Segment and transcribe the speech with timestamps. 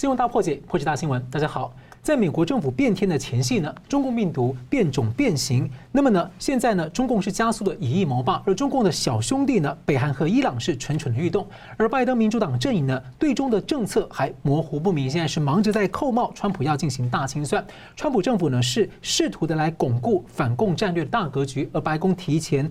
[0.00, 1.22] 新闻大破解，破解大新闻。
[1.30, 5.70] 大家好，在美国政府变天的前夕呢，中共病毒变种变形。
[5.92, 11.46] 那么呢，现在呢，中共是加速的以疫谋霸，而中共的小兄弟呢，北韩和伊朗是蠢蠢的欲动。
[11.76, 17.62] 而拜登民主党阵营呢，对中的政策还模糊不明，现在是忙着在扣帽，川普要进行大清算。
[17.94, 22.66] 川普政府呢，是试图的来巩固反共战略的大格局，而白宫提前。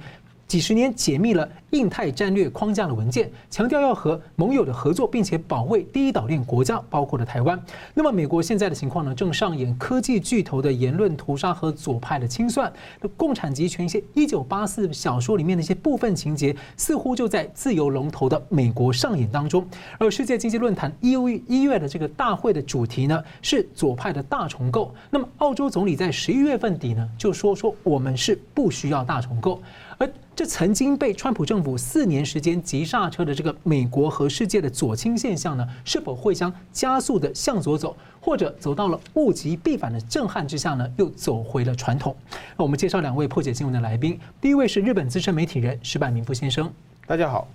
[0.50, 7.64] 几十年解密了印太战略框架的文件，强调要和盟友的合作，并且保卫第一岛链国家，包括了台湾。
[7.94, 12.74] 那么，美国现在的情况呢，正上演科技巨头的言论屠杀和左派的清算。
[13.00, 19.64] 那共产极权一些一九八四小说里面的一些部分情节，似乎就在自由龙头的美国上演当中。
[20.00, 24.92] 而世界经济论坛一月一月的这个大会的主题呢，是左派的大重构。
[25.12, 29.62] 那么，澳洲总理在十一月份底呢，就说说我们是不需要大重构。
[30.00, 40.90] 而这曾经被川普政府四年时间急刹车的这个美国和世界的左倾现象呢，是否会将加速的向左走，或者走到了物极必反的震撼之下呢？
[40.98, 42.16] 又走回了传统？
[42.56, 46.72] 那我们介绍两位破解新闻的来宾，第一位是日本资深媒体人石坂明夫先生，
[47.06, 47.46] 大家好；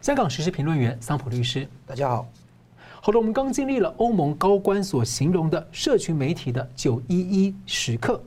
[0.00, 2.28] 香港时事评论员桑普律师，大家好。
[3.00, 8.22] 好了，我们刚经历了欧盟高官所形容的社群媒体的九一一时刻。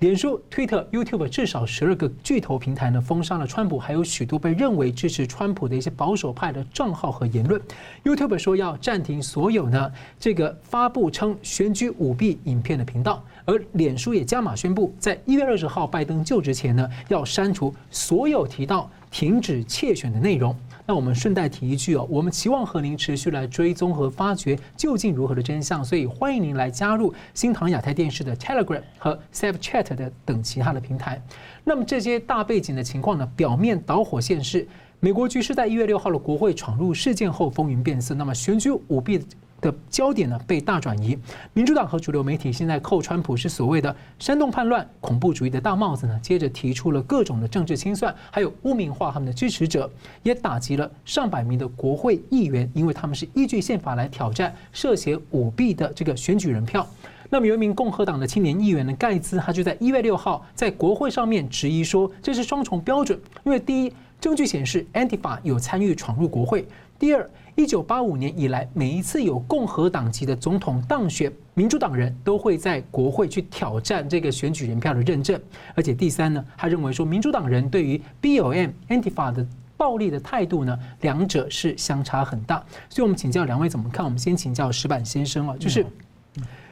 [0.00, 7.58] 脸书、推特、YouTube 至少十二个巨头平台呢，封杀了川普，还有许多被认为支持川普的一些保守派的账号和言论。
[8.04, 20.54] YouTube 说要暂停所有呢这个发布称选举舞弊影片的频道，而脸书也加码宣布，在一月二十号拜登就职前呢，要删除所有提到停止窃选的内容。
[20.88, 31.20] 那我们顺带提一句哦，我们期望和您持续来追踪和发掘究竟如何的真相，所以欢迎您来加入新唐亚太电视的 Telegram 和 Save Chat 的等其他的平台。
[31.64, 34.66] 那么这些大背景的情况呢，表面导火线是
[35.00, 39.20] 美国局势在一月六号的国会闯入事件后风云变色，那么选举舞弊。
[39.60, 41.18] 的焦点呢，被大转移，
[41.52, 49.90] 民主党和主流媒体现在扣川普是所谓的煽动叛乱、恐怖主义的大帽子呢，接着提出了各种的政治清算，还有污名化他们的支持者，
[50.22, 56.86] 也打击了上百名的国会议员，因为他们是依据宪法来挑战涉嫌舞弊的这个选举人票。
[57.28, 66.64] 那么有一名共和党的青年议员呢，盖兹，他就在一月六号在国会上面质疑说，这是双重标准，因为第一，证据显示 Antifa 有参与闯入国会。
[66.98, 75.38] 第二，一九八五年以来，每一次有共和党籍的总统当选，民主党人都会在国会去挑战这个选举人票的认证。
[75.74, 79.46] 而且第三呢，他认为说，民主党人对于 B O M Antifa 的
[79.76, 82.64] 暴力的态度呢，两者是相差很大。
[82.88, 84.02] 所以我们请教两位怎么看？
[84.02, 85.84] 我们先请教石板先生啊，就是。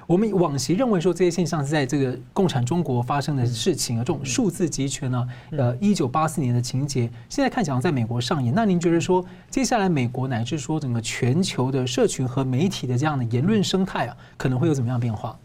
[0.06, 8.52] 我们往昔认为说这些现象是在这个共产中国发生的事情啊，这种数字集权呢，呃，一九八四年的情节，现在看起来在美国上演。
[8.54, 15.38] 那您觉得说，接下来美国乃至说整个全球的社群和媒体的这样的言论生态啊，可能会有怎么样变化？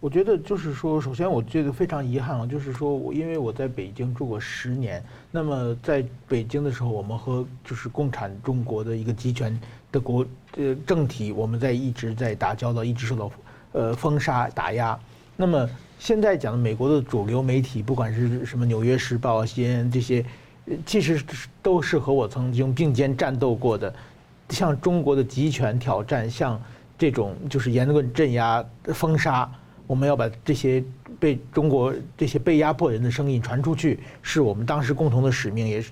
[0.00, 9.58] 我觉得就是说，首先我觉得非常遗憾啊，就是说我因为我在北京住过十年，那么在北京的时候，我们和就是共产中国的一个集权
[9.92, 10.26] 的国
[10.56, 13.30] 呃政体，我们在一直在打交道，一直受到。
[13.74, 14.96] 呃，封杀打压，
[15.36, 15.68] 那么
[15.98, 20.24] 现在讲的美国的主流媒体，不管是什么《纽约时报》啊、CNN 这些，
[20.86, 21.20] 其实
[21.60, 23.92] 都是和我曾经并肩战斗过的，
[24.50, 26.62] 像中国的集权挑战，像
[26.96, 29.50] 这种就是言论镇压、封杀，
[29.88, 30.80] 我们要把这些
[31.18, 35.90] 被中国这些被压迫人的声音传出去，是我们当时共同的使命，也是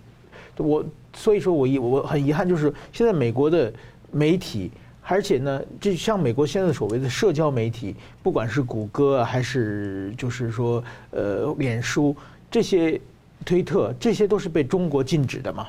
[0.56, 3.72] 我所以说我遗我很遗憾，就是现在美国的
[4.12, 4.70] 媒体。
[5.06, 12.16] 而且呢，就像美国现在所谓的社交媒体，不管是谷歌还是就是说呃脸书
[12.50, 13.00] 这些，
[13.44, 15.68] 推特这些都是被中国禁止的嘛。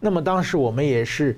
[0.00, 1.36] 那么当时我们也是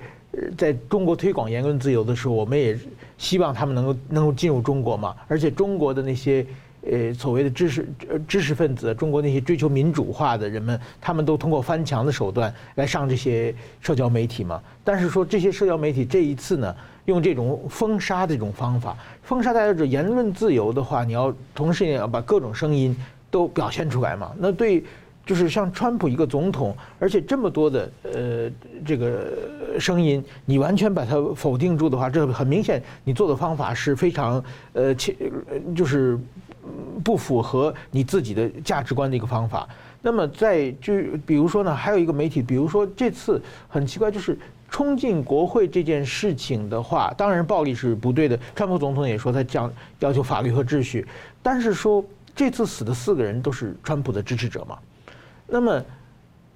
[0.57, 2.77] 在中国推广言论自由的时候，我们也
[3.17, 5.15] 希望他们能够能够进入中国嘛。
[5.27, 6.45] 而且中国的那些。
[6.85, 7.87] 呃，所谓的知识
[8.27, 14.61] 知识分子，中国那些追求民主化的人们，他们都通过翻墙的手段来上这些社交媒体嘛。
[14.83, 22.95] 但是说这些社交媒体这一次呢，用这种封杀的这种方法，封杀大家的言论自由的话，你要同时也要把各种声音
[23.29, 24.31] 都表现出来嘛。
[24.37, 24.83] 那对，
[25.25, 28.49] 就是像川普一个总统，而且这么多的呃
[28.85, 35.15] 这个声音，你完全把它否定住的话，这很明显你做的方法是非常呃切
[35.75, 36.19] 就是。
[37.03, 39.67] 不符合你自己的价值观的一个方法。
[40.01, 40.93] 那么在就
[41.25, 44.39] 比如说呢，还有一个媒体，比如说这次很奇怪，就是
[44.73, 48.35] 冲进国会这件事情的话，当然暴力是不对的。
[48.55, 51.07] 川普总统也说他讲要求法律和秩序，
[51.43, 52.03] 但是说
[52.35, 54.79] 这次死的四个人都是川普的支持者嘛。
[55.45, 55.79] 那么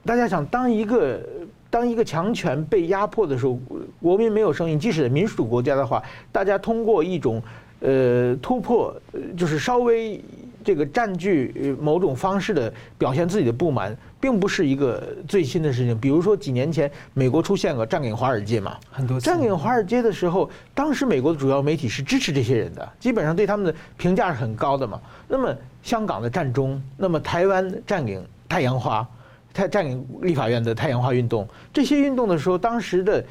[0.03, 1.21] 大家想，当一个
[1.69, 3.59] 当一个强权被压迫的时候，
[4.01, 4.79] 国民没有声音。
[4.79, 7.39] 即使民主国家的话，大家通过一种
[7.81, 8.99] 呃突破，
[9.37, 10.19] 就是稍微
[10.67, 15.97] 这个占据某种方式的表现自己的不满，并不是一个最新的事情。
[15.97, 24.99] 比如说几年前，美国出现个占领华尔街嘛，很多占领华尔街的时候，当时美国的主要媒体是支持这些人的，基本上对他们的评价是很高的嘛。
[25.25, 29.07] 那么香港的占中，那么台湾占领太阳花。
[29.53, 33.25] 太占领立法院的太阳花运动，这些运动的时候，当时的，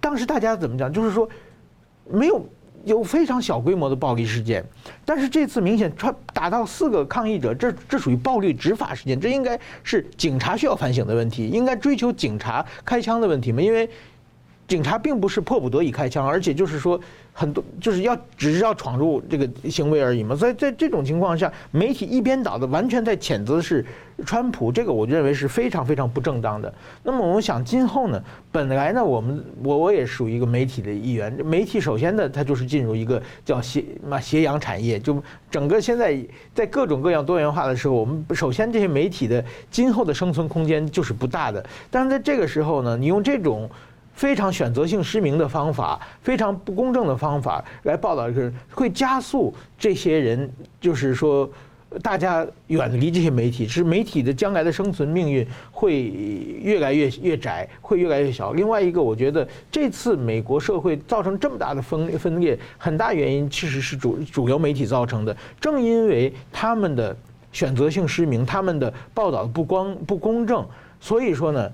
[0.00, 0.92] 当时大家怎么讲？
[0.92, 1.28] 就是说，
[2.10, 2.44] 没有
[2.84, 4.64] 有非常小规模的暴力事件，
[5.04, 13.60] 但是这次明显穿打到四个抗议者，这这属于暴力执法事件，这应该是警察需要反省的问题，应该追求警察开枪的问题嘛？
[13.62, 13.88] 因为
[14.68, 17.00] 警察并不是迫不得已开枪，而且就是说。
[17.36, 23.84] 很多就是要只是要闯入这个行为而已嘛，所以在这种情况下，媒体一边倒的完全在谴责是
[24.24, 26.72] 川普，这个我认为是非常非常不正当的。
[27.02, 28.22] 那么我们想今后呢，
[28.52, 35.20] 本来呢，我们我我也属于一个媒体的一员，媒体首先呢，它就是进入一个叫斜嘛斜阳产业，就
[35.50, 36.16] 整个现在
[36.54, 41.66] 在各种各样多元化的时候，我们首先这些媒体的今后的生存空间就是不大的。
[41.90, 43.68] 但是在这个时候呢，你用这种。
[44.14, 50.50] 非常选择性失明的方法，非常不公正的方法来报道，是会加速这些人，
[50.80, 51.50] 就是说，
[52.00, 56.04] 大家远离这些媒体，是媒体的将来的生存命运会
[56.62, 58.52] 越来越越窄，会越来越小。
[58.52, 65.36] 另外一个，我觉得这次美国社会造成这么大的分分裂，很大原因其实是主主流媒体造成的。
[65.60, 67.16] 正因为他们的
[67.50, 70.64] 选择性失明，他们的报道不光不公正，
[71.00, 71.68] 所以说呢。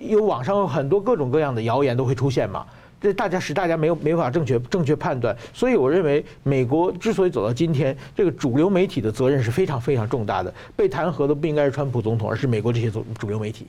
[0.00, 2.64] 有网上有很多各种各样的谣言都会出现嘛，
[3.00, 13.66] 这大家使大家没有没法正确正确判断，所以我认为美国之所以走到今天，这个主流媒体的责任是非常非常重大的，被弹劾的不应该是川普总统，而是美国这些主主流媒体。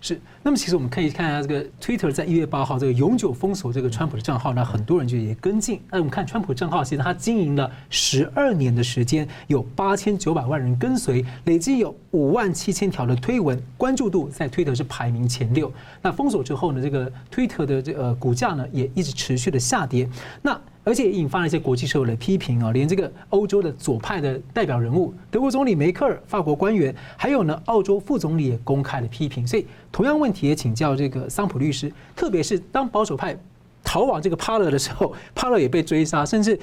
[0.00, 5.80] 是，那么其实我们可以看一下这个 Twitter 在一月八号这个永久封锁这个川普的账号，那很多人就也跟进。
[5.90, 15.72] 那我们看川普账号，其实他经营了十二年的时间，有八千九百万人跟随，累计有五万七千条的推文，关注度在 Twitter 是排名前六。
[16.02, 20.08] 那封锁之后呢，这个 Twitter 的这个股价呢也一直持续的下跌。
[20.42, 29.44] 那而且引发了一些国际社会的批评啊，连这个欧洲的左派的代表人物，德国总理梅克尔、法国官员，还有呢澳洲副总理也公开了批评。
[29.44, 33.36] 所以同样问题也请教这个桑普律师，特别是当保守派
[33.82, 36.56] 逃往这个帕勒的时候， 帕勒也被追杀，甚至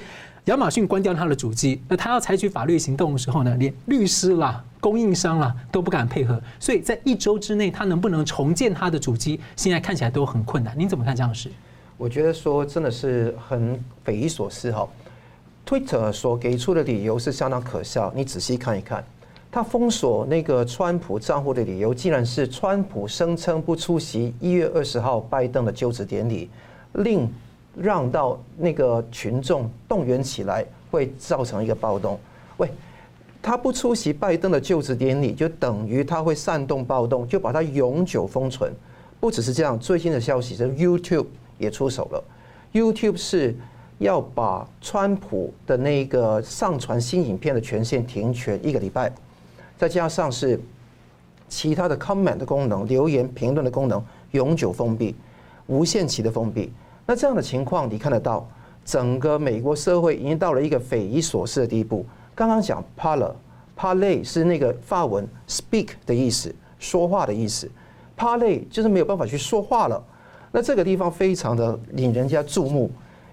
[0.46, 10.74] 亚马逊关掉他的主机，那他要采取法律行动的时候呢，连律师啦、供应商啦都不敢配合，所以在一周之内他能不能重建他的主机，现在看起来都很困难。
[10.78, 11.50] 您怎么看这样的事？
[11.96, 14.88] 我觉得说真的是很匪夷所思哈
[15.64, 18.12] ，Twitter 所给出的理由是相当可笑。
[18.16, 19.04] 你仔细看一看，
[19.50, 26.50] 他封锁那个川普账户的理由，竟然是川普声称不出席一月二十号拜登的就职典礼，
[26.94, 27.32] 令
[27.76, 32.18] 让到那个群众动员起来，会造成一个暴动。
[32.56, 32.68] 喂，
[33.40, 38.72] 他不出席拜登的就职典礼，就等于他会煽动暴动，就把他永久封存。
[39.20, 41.26] 不只是这样，最新的消息是 YouTube。
[41.64, 42.22] 也出手了
[42.72, 43.56] ，YouTube 是
[43.98, 49.10] 要把川普的那个上传新影片的权限停权一个礼拜，
[49.76, 50.60] 再加上是
[51.48, 54.02] 其他的 comment 的功能、留言评论的功能
[54.32, 55.14] 永久封闭、
[55.66, 56.72] 无限期的封闭。
[57.06, 58.46] 那这样的情况你看得到，
[58.84, 62.04] 整个美国社会已经到了一个匪夷所思的地步。
[62.34, 67.70] 刚刚讲 parler，parler 是那个法文 speak 的意思，说话的意思
[68.18, 70.02] ，parler 就是没有办法去说话了。
[70.56, 72.88] 那这个地方非常的引人家注目，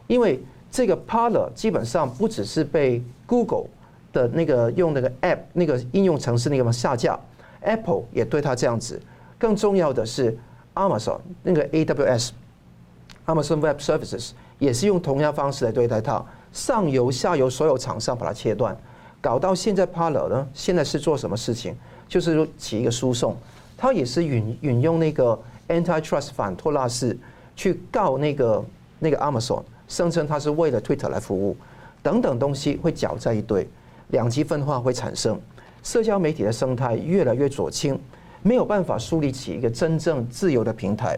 [0.08, 0.40] 因为
[0.72, 3.66] 这个 Parler 基本上不只是被 Google
[4.12, 7.20] 的那个用那个 App 那个应用程式那个嘛下架
[7.60, 9.00] ，Apple 也对它这样子。
[9.38, 10.36] 更重要的是
[10.74, 18.76] ，Amazon 那个 AWS，Amazon Web Services 也是用同样方式来对待它，上游下游所有厂商把它切断，
[19.22, 21.76] 搞到现在 Parler 呢，现在是做什么事情？
[22.08, 23.38] 就是说起一个诉讼，
[23.78, 25.40] 它也是引引用那个。
[25.72, 27.18] Antitrust 反托拉斯
[27.56, 28.66] 去告那个
[29.00, 31.56] 那个 Amazon，声称他是为了 Twitter 来服务，
[32.04, 33.68] 等等东西会搅在一堆，
[34.10, 35.40] 两极分化会产生，
[35.82, 37.98] 社交媒体的生态越来越左倾，
[38.44, 41.18] 没有办法树立起一个真正自由的平台。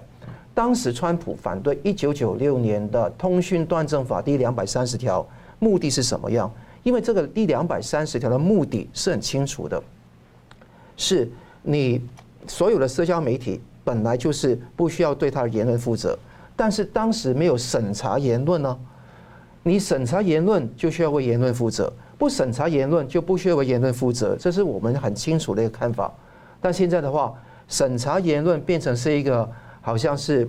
[0.54, 6.52] 当时川普反对一九九六年的通讯断证法第两百三十条，目的是什么样？
[6.84, 9.82] 因为这个第两百三十条的目的是很清楚的，
[10.96, 11.28] 是
[11.64, 12.00] 你
[12.46, 13.60] 所有的社交媒体。
[13.84, 16.18] 本来就是不需要对他的言论负责，
[16.56, 18.78] 但是当时没有审查言论呢。
[19.66, 26.12] 你审查言论就需要为言论负责，不审查言论就不需要为言论负责，这是我们很清楚的一个看法。
[26.60, 27.34] 但现在的话，
[27.70, 29.50] 审查言论变成是一个
[29.80, 30.46] 好像是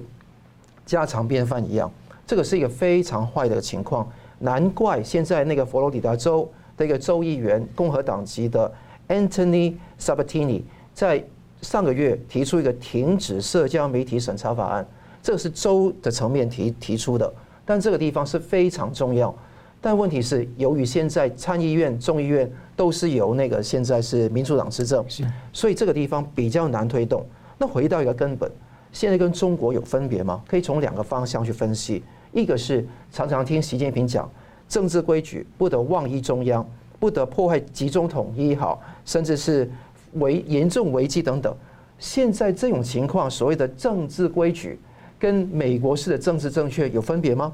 [0.84, 1.88] 家常便饭一样，
[2.26, 4.08] 这个是一个非常坏的情况。
[4.40, 8.70] 难怪现在那个佛罗里达州的一个州议员，共和党籍的
[9.08, 10.62] Anthony Sabatini
[10.92, 11.24] 在
[11.64, 14.86] 上个月提出一个停止社交媒体审查法案，
[15.22, 17.32] 这个是州的层面提提出的，
[17.64, 19.34] 但这个地方是非常重要。
[19.80, 25.04] 但问题是，由于现在参议院、众议院都是由那个现在是民主党执政，
[25.52, 27.24] 所以这个地方比较难推动。
[27.58, 28.50] 那回到一个根本，
[28.92, 30.42] 现在跟中国有分别吗？
[30.46, 32.02] 可以从两个方向去分析。
[32.32, 34.30] 一个是常常听习近平讲
[34.68, 36.66] 政治规矩不得妄议中央，
[36.98, 39.70] 不得破坏集中统一，好，甚至是
[40.14, 41.54] 危严重危机等等。
[41.98, 44.78] 现在这种情况，所谓的政治规矩
[45.18, 47.52] 跟美国式的政治正确有分别吗？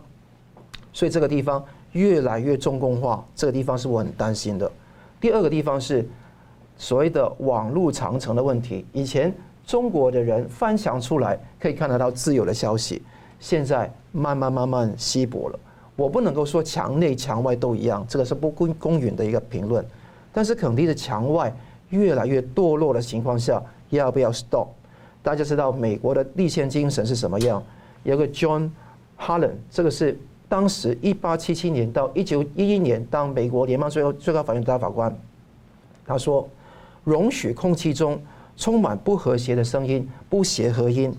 [0.93, 4.71] 所以这个地方越来越中共化，这个地方是我很担心的。
[5.21, 6.09] 第二个地方是
[6.77, 8.85] 所谓的网络长城的问题。
[8.93, 9.33] 以前
[9.67, 13.03] 中国的人翻墙出来可以看得到自由的消息。
[13.39, 15.59] 现在慢慢慢慢稀薄了，
[15.95, 19.85] 我不能够说墙内墙外都一样，这个是不公公允的一个评论。
[20.33, 21.55] 但是肯定是墙外
[21.91, 24.69] 越来越堕落的情况下，要不要 stop？
[25.23, 27.63] 大家知道美国的立宪精神是什么样？
[28.03, 28.71] 有个 John
[29.19, 30.19] Harlan，这个是
[30.49, 35.15] 当时一八七七年到一九一一年当美国联邦最高最高法院大法官，
[36.07, 36.49] 他说：
[37.05, 38.21] 容许空气中
[38.57, 41.15] 充满不和谐的声音，不协和音。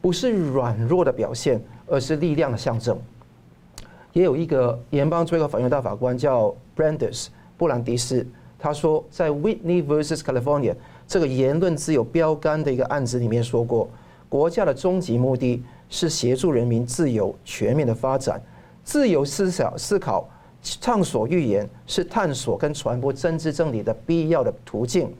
[0.00, 2.96] 不是软弱的表现，而是力量的象征。
[4.12, 8.24] 也有一个联邦最高法院大法官叫 Brandis 布兰迪斯，
[8.58, 10.74] 他说在 Whitney vs California
[11.06, 13.88] 这个言论自由标杆的一个案子里面说过，
[14.28, 18.42] 国家的终极目的是协助人民自由全面的发展，
[18.82, 20.28] 自由思想思考、
[20.62, 25.14] 畅所欲言是探索跟传播真知真理的必要的途径。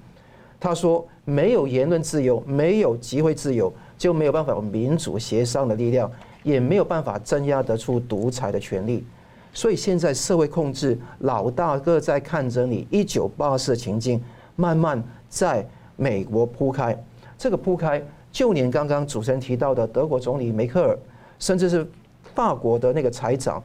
[0.61, 3.73] 他说，没有言论自由，没有集会自由。
[3.97, 6.09] 就没有办法有民主协商的力量，
[6.45, 9.05] 也没有办法镇压得出独裁的权力。
[9.53, 14.23] 所以现在社会控制老大哥在看着你，一九八四的情境
[14.57, 16.97] 慢慢在美国铺开。
[17.37, 20.99] 这个铺开，就连刚刚主持人提到的德国总理梅克尔，
[21.39, 21.89] 甚至是
[22.35, 23.63] 法国的那个财长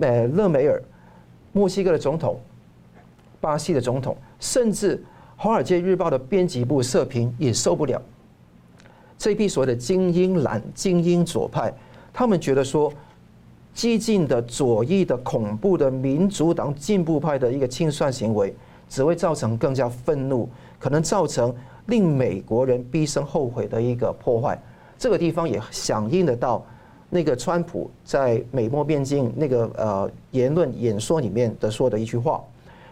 [0.00, 0.82] 呃勒梅尔，
[1.52, 2.38] 墨西哥的总统，
[3.40, 4.96] 巴西的总统，甚至
[5.36, 8.00] 《华尔街日报》的编辑部社评也受不了。
[9.16, 11.72] 这批所谓的精英蓝、精英左派，
[12.12, 12.92] 他们觉得说，
[13.74, 18.54] 激进的左翼的恐怖的民主党进步派的一个清算行为，
[18.88, 21.52] 只会造成更加愤怒，可能造成
[21.86, 24.56] 令美国人毕生后悔的一个破坏。
[24.96, 26.64] 这个地方也响应得到
[27.10, 32.40] 那个川普在美墨边境那个呃言论演说里面的说的一句话。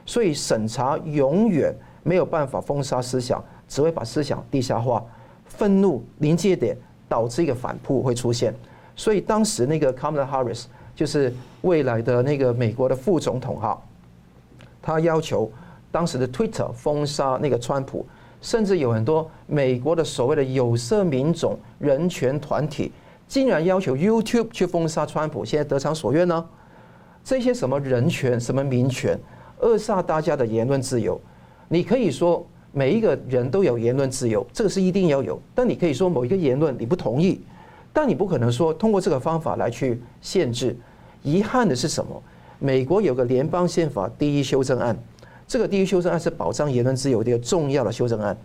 [0.04, 1.72] 所以审查永远
[2.02, 5.02] 没有办法封杀思想，只会把思想地下化。
[5.46, 6.76] 愤怒临界点
[7.08, 8.52] 导致一个反扑会出现，
[9.02, 13.76] 所以当时那个 Kamala Harris 就是未来的那个美国的副总统哈，
[14.80, 15.50] 他要求
[15.90, 18.06] 当时的 Twitter 封杀那个川普，
[18.40, 22.92] 甚至有很多美国的所谓的有色民种人权团体
[23.26, 26.46] 竟然要求 YouTube 去封杀川普，现在得偿所愿呢？
[27.24, 29.18] 这些什么人权、什么民权，
[29.62, 31.20] 扼杀大家的言论自由，
[31.66, 32.46] 你可以说。
[32.74, 35.38] 每一个人都有言论自由，这个是一定要有。
[35.54, 37.38] 但你可以说某一个言论你不同意，
[37.92, 40.76] 但你不可能说通过这个方法来去限制。
[41.22, 42.22] 遗憾的是什么？
[42.58, 44.96] 美国有个联邦宪法第一修正案，
[45.46, 48.36] 这个第一修正案是保障言论自由的一个重要的修正案。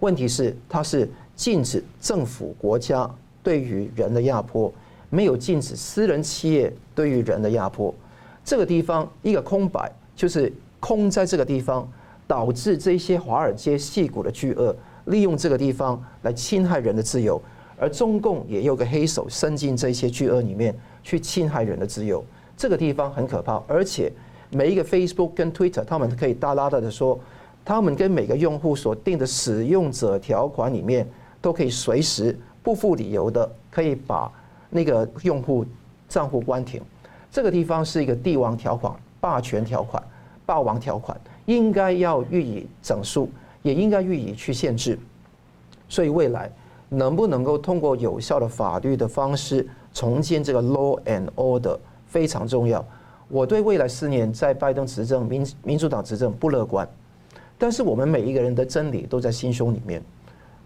[0.00, 3.08] 问题是，它是禁止政府国家
[3.42, 4.72] 对于人的压迫，
[5.10, 7.94] 没有禁止私人企业对于人的压迫。
[8.44, 11.88] 这个地方一个空白，就是空在这个地方。
[12.24, 14.74] 导致这些华尔街矽谷的巨鳄
[15.06, 17.38] 利用这个地方来侵害人的自由，
[17.78, 22.24] 而中共也有个黑手伸进这些巨鳄里面去侵害人的自由。
[22.56, 24.12] 这个地方很可怕，而且
[24.50, 27.18] 每一个 Facebook 跟 Twitter，他们可以大大的说，
[27.64, 31.08] 他们跟每个用户所定的使用者条款里面，
[31.40, 34.30] 都可以随时不负理由的可以把
[34.70, 35.64] 那个用户
[36.08, 36.80] 账户关停。
[37.30, 40.02] 这个地方是一个帝王条款、霸权条款、
[40.46, 41.18] 霸王条款。
[41.46, 43.28] 应该要予以整肃，
[43.62, 44.96] 也应该予以去限制。
[45.88, 46.48] 所以未来
[46.92, 52.84] 能不能够通过有效的法律的方式重建这个 law and order 非常重要。
[53.28, 56.86] 我对未来四年在拜登执政、民民主党执政不乐观，
[57.56, 60.02] 但是我们每一个人的真理都在心胸里面。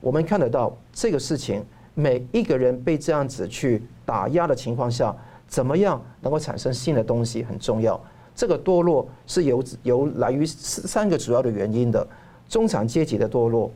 [0.00, 1.64] 我们看得到这个事情，
[1.94, 5.14] 每一个人被这样子去打压的情况下，
[5.46, 8.00] 怎么样能够产生新的东西很重要。
[8.34, 12.04] 这个堕落是由由来于三个主要的原因的：
[12.48, 13.70] 中产阶级的堕落，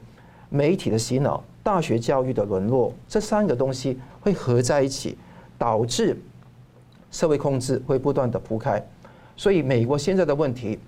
[0.51, 5.17] 媒体的洗脑、大学教育的沦落，这三个东西会合在一起，
[5.57, 6.21] 导致
[7.11, 8.85] 社会控制会不断的铺开。
[9.37, 10.79] 所以，美国现在的问题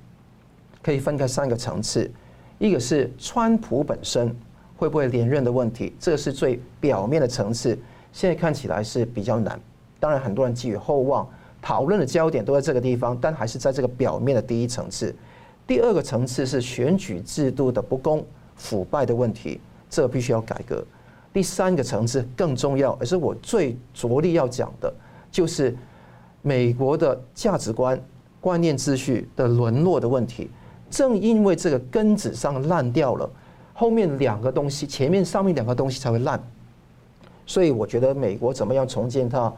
[0.82, 2.10] 可以分开三个层次：
[2.58, 4.34] 一个是川普本身
[4.76, 7.78] 会不会连任的问题，这是最表面的层次，
[8.12, 9.58] 现在看起来是比较难。
[10.00, 11.26] 当然，很多人寄予厚望，
[11.62, 15.14] 讨论的焦点都在这个地方，但还是在这个表面的第一层次。
[15.66, 18.26] 第二个层次是选举制度的不公。
[18.62, 20.84] 腐败的问题，这必须要改革。
[21.32, 24.92] 第三个层次更重要，而是我最着力要讲的，
[25.32, 25.76] 就是
[26.42, 28.00] 美国的价值观、
[28.40, 30.48] 观念、秩序的沦落的问题。
[30.88, 33.28] 正因为这个根子上烂掉了，
[33.72, 36.40] 后面两个东西，前面上面两个东西才会烂。
[37.44, 39.52] 所以我觉得美国怎么样重建它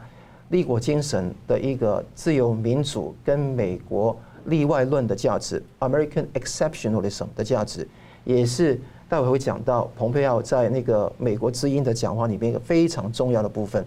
[0.49, 7.87] 立国精神的一个自由民主跟美国例外论的价值 （American Exceptionalism） 的价值，
[8.23, 8.79] 也是。
[9.07, 13.85] 待会会讲到蓬佩奥在那个美国之音的讲话里面一个非常重要的部分，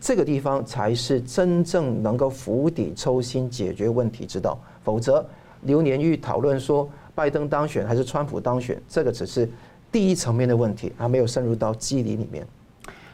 [0.00, 4.56] 这个地方才是真正能够釜底抽薪解决问题之道。
[4.84, 5.24] 否则，
[5.62, 9.50] 流年欲讨论说拜登当选还是川普当选，这个只是
[9.90, 12.46] 第一层面的问题，还没有深入到机理里面。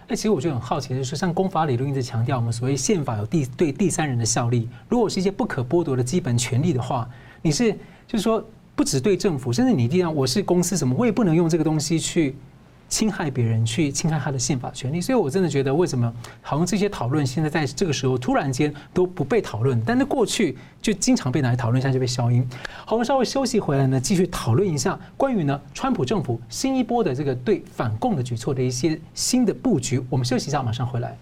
[0.08, 7.08] 哎，其实我就很好奇就是，像公法理论一直强调我们所谓宪法有第对第三人的效力，如果是一些不可剥夺的基本权利的话，
[7.40, 7.72] 你是
[8.06, 8.44] 就是说。
[8.74, 12.34] 不只对政府，甚至你这样，我是公司什么，我也不能用这个东西去
[12.88, 15.00] 侵害别人，去侵害他的宪法权利。
[15.00, 22.46] 所以我真的觉得，为什么好像这些讨论现在在这个时候突然间都不被讨论，但是过去就经常被拿来讨论，一下就被消音。
[22.84, 30.02] 好，我们稍微休息回来呢，继续讨论一下关于呢，川普政府新一波的这个对反共的举措的一些新的布局。
[30.10, 31.16] 我们休息一下，马上回来。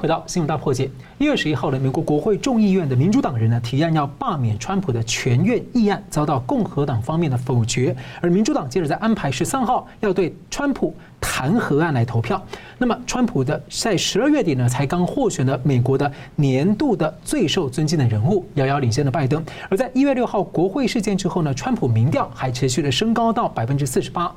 [0.00, 0.90] 回到新闻大破解。
[1.18, 7.94] 一月十一号的美国国会众议院的民主党人呢，提案要罢免川普的全院议案，遭到共和党方面的否决。
[8.22, 12.42] 而民主党接着在安排十三号要对川普弹劾案来投票。
[12.78, 19.44] 那么，川普的在十二月底呢，才刚获选了美国的年度的最受尊敬的人物，遥遥领先的拜登。
[19.68, 24.34] 而在一月六号国会事件之后呢，川普民调还持续的升高到百分之四十八。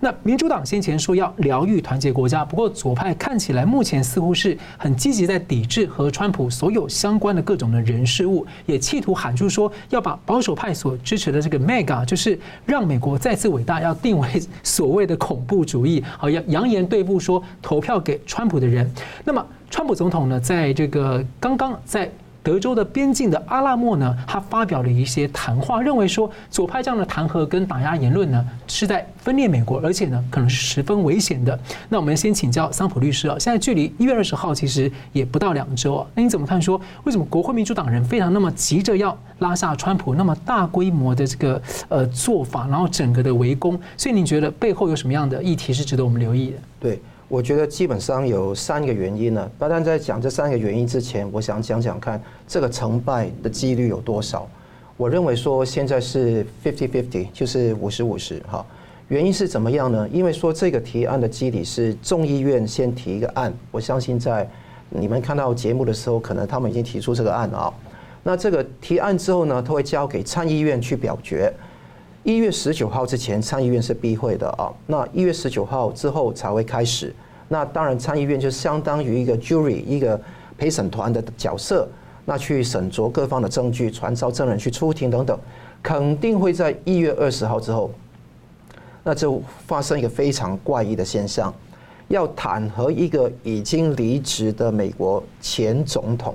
[0.00, 14.28] 那民主党先前说要疗愈团结国家，不过左派看起来目前似乎是很积极在抵制和川普所有相关的各种的人事物，也企图喊出说要把保守派所支持的这个 MAGA，就是让美国再次伟大，要定为
[14.62, 18.90] 所谓的恐怖主义，好扬扬言对付说投票给川普的人。
[19.24, 22.10] 那么川普总统呢，在这个刚刚在。
[22.44, 31.58] 德州的边境的阿拉莫呢，他发表了一些谈话，认为说左派这样的弹劾跟打压言论呢，是在分裂美国，而且呢，可能是十分危险的。
[31.88, 43.80] 那我们先请教桑普律师啊，现在距离一月二十号其实也不到两周啊，那你怎么看说，为什么国会民主党人非常那么急着要拉下川普那么大规模的这个呃做法，然后整个的围攻？
[43.96, 46.56] 所以你觉得背后有什么样的议题是值得我们留意的？
[46.78, 47.00] 对。
[47.34, 49.50] 我觉得基本上有三个原因呢。
[49.58, 54.48] 但在讲这三个原因之前，我想讲讲看这个成败的几率有多少。
[54.96, 58.64] 我认为说现在是 fifty fifty，就是五十五十哈。
[59.08, 60.08] 原因是怎么样呢？
[60.12, 64.48] 因为说这个提案的基底是众议院先提一个案，我相信在
[64.88, 67.74] 你们看到节目的时候，可能他们已经提出这个案了啊。
[68.22, 71.52] 那这个提案之后呢，他会交给参议院去表决。
[72.22, 74.72] 一月十九号之前，参议院是闭会的啊。
[74.86, 77.12] 那一月十九号之后才会开始。
[77.48, 80.20] 那当然，参议院就相当于一个 jury，一个
[80.56, 81.86] 陪审团的角色，
[82.24, 85.38] 那去审酌各方的证据，传召证人去出庭等等，
[85.82, 87.90] 肯定会在一月二十号之后，
[89.02, 91.52] 那就发生一个非常怪异的现象，
[92.08, 96.34] 要弹劾一个已经离职的美国前总统，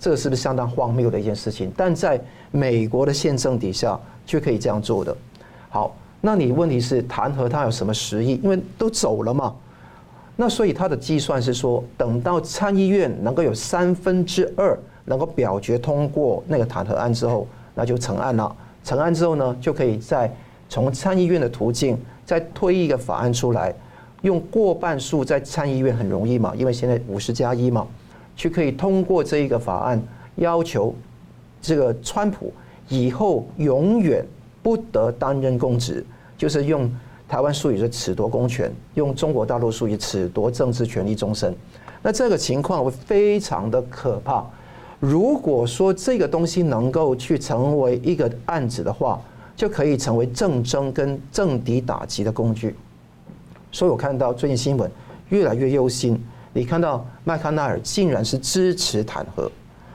[0.00, 1.70] 这是不是相当荒谬的一件事情？
[1.76, 2.18] 但在
[2.50, 5.14] 美国的宪政底下，却可以这样做的。
[5.68, 8.40] 好，那你问题是弹劾他有什么实益？
[8.42, 9.54] 因为都走了嘛。
[10.38, 18.54] 那所以他的计算是说，等到参议院能够有三分之二能够表决通过那个弹劾案之后，那就成案了。
[18.84, 20.30] 成案之后呢，就可以再
[20.68, 23.74] 从参议院的途径再推一个法案出来，
[24.20, 27.86] 用过半数在参议院很容易嘛，因为现在五十加一嘛，
[28.36, 30.02] 就可以通过这一个法案，
[30.34, 30.94] 要求
[31.62, 32.52] 这个川普
[32.90, 34.22] 以后永远
[34.62, 36.04] 不得担任公职，
[36.36, 36.90] 就是用。
[37.28, 41.54] 台湾术语是褫夺公权，用中国大陆术语褫夺政治权利终身。
[42.02, 44.44] 那这个情况会非常的可怕。
[45.00, 49.20] 如果说这个东西能够去成为一个案子的话，
[49.56, 52.74] 就可以成为政争跟政敌打击的工具。
[53.72, 54.90] 所以我看到最近新闻
[55.30, 56.22] 越来越忧心。
[56.52, 59.50] 你看到麦康奈尔竟然是支持弹劾，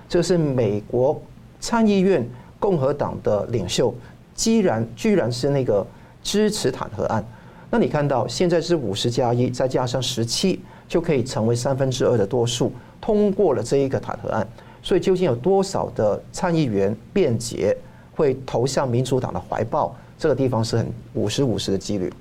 [0.08, 1.20] 这是美国
[1.60, 2.28] 参议院
[2.60, 3.94] 共和党的领袖，
[4.36, 5.86] 居然居然是那个
[6.24, 7.24] 支持弹劾案。
[7.70, 14.48] 那你看到现在是五十加一，再加上十七，就可以成为三分之二的多数通过了这一个弹劾案。
[14.82, 17.76] 所以究竟有多少的参议员辩解
[18.16, 19.96] 会投向民主党的怀抱？
[20.18, 22.12] 这个地方是很五十五十的几率。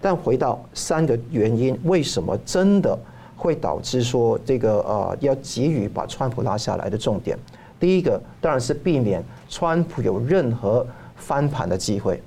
[0.00, 2.98] 但回到三个原因，为什么真的？
[3.36, 7.38] 会导致说这个呃要急于把川普拉下来的重点，
[7.78, 12.22] 第一个当然是避免川普有任何翻盘的机会，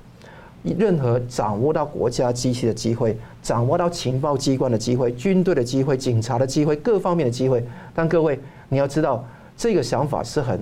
[0.64, 7.64] 任何掌握到国家机器的机会，掌握到情报机关的机会，军队的机会，警察的机会，各方面的机会。
[7.94, 9.26] 但各位你要知道，
[9.58, 10.60] 这个想法是很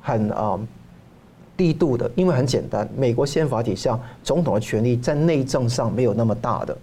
[0.00, 0.58] 很啊
[1.56, 6.76] 低度的，因为很简单，美国宪法底下总统的权力在内政上没有那么大的。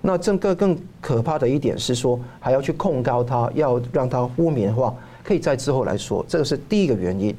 [0.00, 7.34] 那这个更可怕的一点是说，还要去控告他，要让他污名化，可以在之后来说，这个是第一个原因。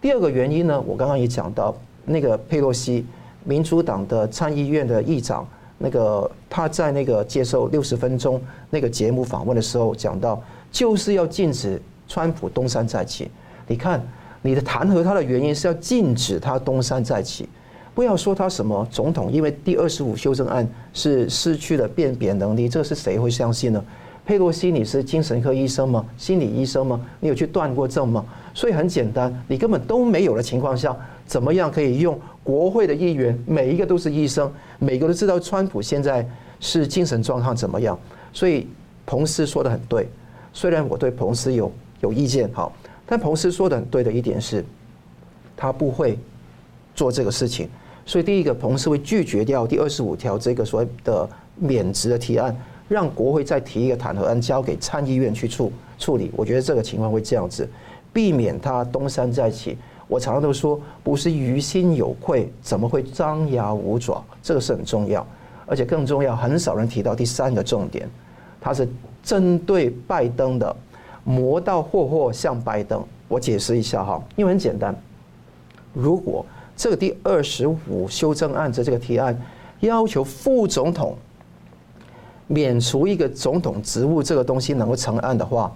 [0.00, 1.72] 第二个原因呢，我刚刚也讲到，
[2.04, 3.06] 那个佩洛西，
[3.44, 5.46] 民主党的参议院的议长，
[5.78, 13.30] 那个他在那个接受六十分钟那个节目访问的时候讲到，就是要禁止川普东山再起。
[13.66, 14.02] 你看，
[14.42, 17.48] 你的弹劾他的原因是要禁止他东山再起。
[17.94, 23.84] 不要说他什么总统，因为第二十五修正案是失去了辨别能力，这是谁会相信呢？
[24.24, 26.02] 佩洛西，你是精神科医生吗？
[26.16, 26.98] 心理医生吗？
[27.20, 28.24] 你有去断过症吗？
[28.54, 30.96] 所以很简单，你根本都没有的情况下，
[31.32, 36.28] 怎么样可以用国会的议员，每一个都是医生，每个都知道川普现在
[36.60, 37.98] 是精神状况怎么样？
[38.34, 38.68] 所以
[39.06, 40.06] 彭斯说的很对，
[40.52, 42.70] 虽然我对彭斯有有意见，好，
[43.06, 44.62] 但彭斯说的很对的一点是，
[45.56, 46.18] 他不会
[46.94, 47.66] 做这个事情。
[48.04, 52.54] 所以，第一个，彭斯会拒绝掉第二十五条这个所谓的免职的提案，
[52.90, 56.30] 让国会再提一个弹劾案交给参议院去处处理。
[56.36, 57.66] 我觉得这个情况会这样子，
[58.12, 59.78] 避免他东山再起。
[60.12, 64.22] 我常常都说，不是于心有愧，怎么会张牙舞爪？
[64.42, 65.26] 这个是很重要，
[65.64, 68.06] 而且更重要，很少人提到第三个重点，
[68.60, 68.86] 它是
[69.22, 70.76] 针对拜登的，
[71.24, 73.02] 磨刀霍霍向拜登。
[73.26, 74.94] 我解释一下哈，因为很简单，
[75.94, 76.44] 如果。
[76.74, 79.38] 这个第二十五修正案的这个提案，
[79.80, 81.14] 要求副总统
[82.46, 85.70] 免除一个总统职务，这个东西能够成案的话，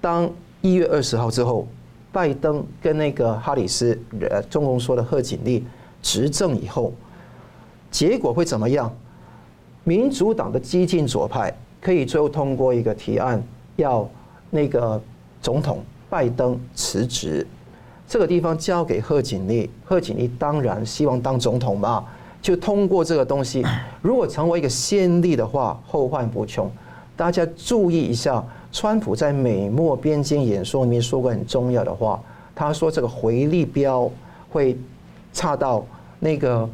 [0.00, 1.66] 当一月二十号之后，
[2.12, 3.98] 拜登跟那个哈里斯，
[4.30, 5.64] 呃，中共说的贺锦丽
[6.02, 6.92] 执政以后，
[7.90, 8.92] 结果会怎么样？
[9.84, 13.42] 民主党的激进左派可以最后通过一个提案，
[13.76, 14.08] 要
[14.50, 15.00] 那个
[15.40, 17.46] 总统拜登辞职。
[18.06, 22.04] 这个地方交给贺锦丽，贺锦丽当然希望当总统嘛，
[22.42, 23.64] 就通过这个东西。
[24.02, 26.70] 如果成为一个先例的话，后患无穷。
[27.16, 32.18] 大家注意一下，川普在美墨边境演说里面说过很重要的话，
[32.54, 34.10] 他说这个回力标
[34.50, 34.76] 会
[35.32, 35.84] 插到
[36.18, 36.68] 那个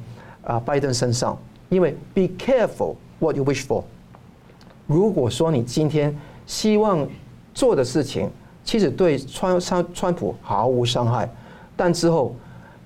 [0.44, 1.36] 啊拜登身上，
[1.68, 3.82] 因为 Be careful what you wish for。
[4.86, 7.06] 如果说你今天希望
[7.52, 8.30] 做的事情，
[8.64, 11.28] 其实对川川川普毫无伤害，
[11.76, 12.34] 但之后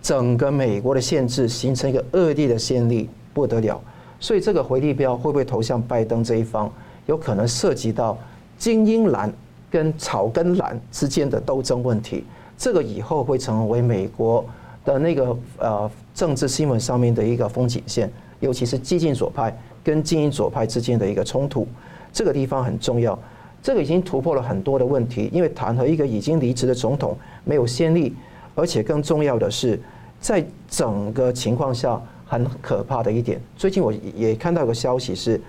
[0.01, 3.81] 整个美国的限制形成一个恶劣的先例，不得了。
[4.19, 6.73] 所以这个回力标会不会投向拜登这一方？
[7.07, 8.17] 有可能涉及到
[8.63, 9.29] 精英蓝
[9.69, 12.25] 跟草根蓝之间的斗争问题。
[12.57, 14.45] 这个以后会成为美国
[14.85, 21.67] 的那个呃政治新闻上面的一个风景线，尤其是激进左派跟精英左派之间的一个冲突。
[22.13, 23.19] 这个地方很重要。
[23.61, 28.15] 这个已经突破了很多的问题，因为弹劾一个已经离职的总统没有先例，
[28.55, 29.77] 而且更重要的是，
[30.21, 33.41] 在整个情况下很可怕的一点。
[33.57, 35.41] 最近我也看到一个消息是，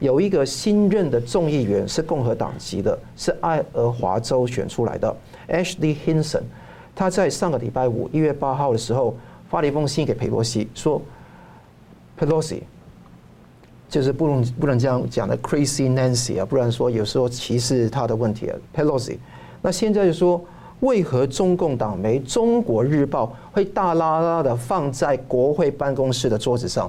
[0.00, 5.16] 有一个新任的众议员是共和党籍的，是爱荷华州选出来的
[5.48, 6.42] Ashley Hinson，
[6.94, 9.16] 他在上个礼拜五一月八号的时候
[9.48, 11.00] 发了一封信给佩洛西，说
[12.18, 12.62] ：“Pelosi。”
[13.90, 18.56] 就是不能不能这样讲的 Crazy Nancy 啊，不然说有时候歧视他的问题啊。
[18.72, 19.18] Pelosi，
[19.60, 20.40] 那现在就说，
[20.78, 26.88] 为何中共党媒《中国日报》会大拉拉的放在国会办公室的桌子上？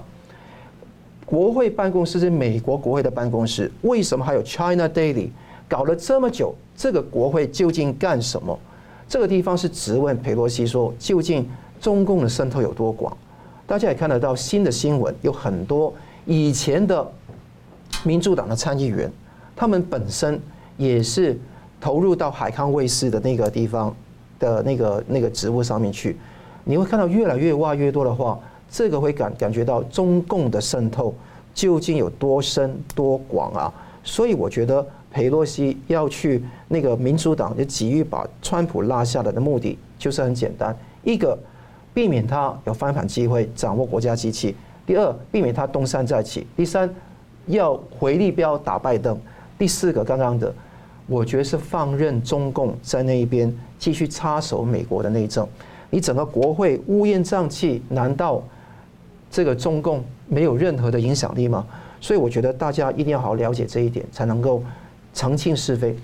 [1.31, 5.29] 国会办公室是美国国会的办公室，为什么还有 China Daily？
[5.65, 8.59] 搞了这么久，这个国会究竟干什么？
[9.07, 13.15] 这个地方是质问裴洛西说，究竟中共的渗透有多广？
[13.65, 15.93] 大家也看得到新的新闻，有很多。
[16.25, 17.09] 以前的
[18.03, 19.09] 民主党的参议员，
[19.55, 20.37] 他们本身
[20.75, 21.39] 也是
[21.79, 23.95] 投入到海康卫视的那个地方
[24.37, 26.17] 的那个那个职务上面去。
[26.65, 28.37] 你会看到越来越挖越多的话，
[28.71, 31.13] 这个会感感觉到中共的渗透
[31.53, 33.73] 究竟有多深多广啊？
[34.03, 41.38] 所以我觉得裴洛西要去那个民主党就急于把川普拉下来的目的就是很简单：一个
[41.93, 44.55] 避免他有翻盘机会，掌握国家机器；
[44.86, 46.89] 第二，避免他东山再起；第三，
[47.47, 49.13] 要回力标打拜登；
[49.60, 50.51] 第四个，刚刚的，
[51.07, 55.45] 我觉得是放任中共在那一边继续插手美国的内政。
[55.89, 58.41] 你整个国会乌烟瘴气，难道
[59.31, 61.65] 这个中共没有任何的影响力吗？
[62.01, 64.61] 所以我觉得大家一定要好好了解这一点，才能够
[65.13, 65.95] 澄清是非。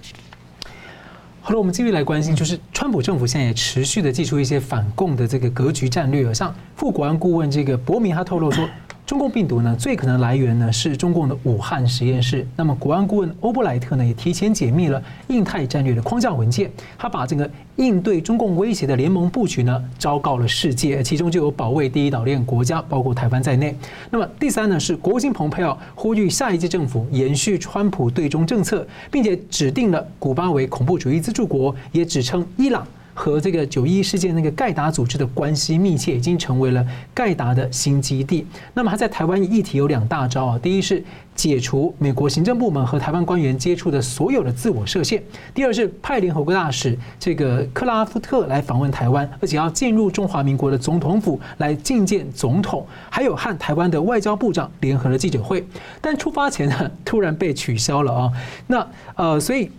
[1.41, 8.67] 好了，我们继续来关心，就是川普政府现在也持续的祭出一些反共的这个格局战略，像副国安顾问这个伯明他透露说。
[9.07, 12.45] 中共病毒呢，最可能来源呢是中共的武汉实验室。
[12.57, 16.69] 那么，国安顾问欧布莱特呢，也提前解密了印太战略的框架文件。
[16.97, 23.73] 他把这个应对中共威胁的联盟布局呢，昭告了世界，其中就有保卫第一岛链国家，包括台湾在内。
[24.11, 32.85] 那么，第三呢是国务卿蓬佩奥呼吁下一届政府延续川普对中政策，并且指定了古巴为恐怖主义资助国，也指称伊朗。
[33.17, 38.45] 和这个九一事件那个盖达组织的关系密切，已经成为了盖达的新基地。
[38.75, 41.03] 那么他在台湾议题有两大招啊，第一是
[41.33, 45.19] 解除美国行政部门和台湾官员接触的所有的自我设限；
[45.55, 55.65] 第二是派联合国大使这个克拉夫特来访问台湾，而且要进入中华民国的总统府来觐见总统，还有和台湾的外交部长联合了记者会。
[55.99, 58.31] 但出发前呢，突然被取消了啊。
[58.67, 59.71] 那呃，所以。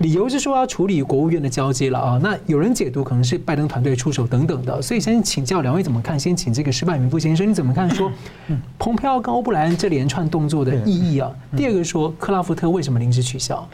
[0.00, 6.18] 理由是说要处理国务院的交接了啊，那有人解读可能是拜登团队出手等等的，所以先请教两位怎么看？
[6.18, 7.88] 先请这个矢板明副先生，你怎么看？
[7.90, 8.10] 说，
[8.78, 11.30] 蓬佩奥跟欧布莱恩这连串动作的意义啊。
[11.54, 13.68] 第二个说，克拉夫特为什么临时取消？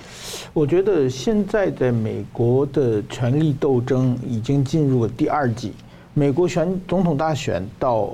[0.52, 5.74] 我觉得现在的美国的权力斗争已经进入了第二季，
[6.12, 8.10] 美国选总统大选到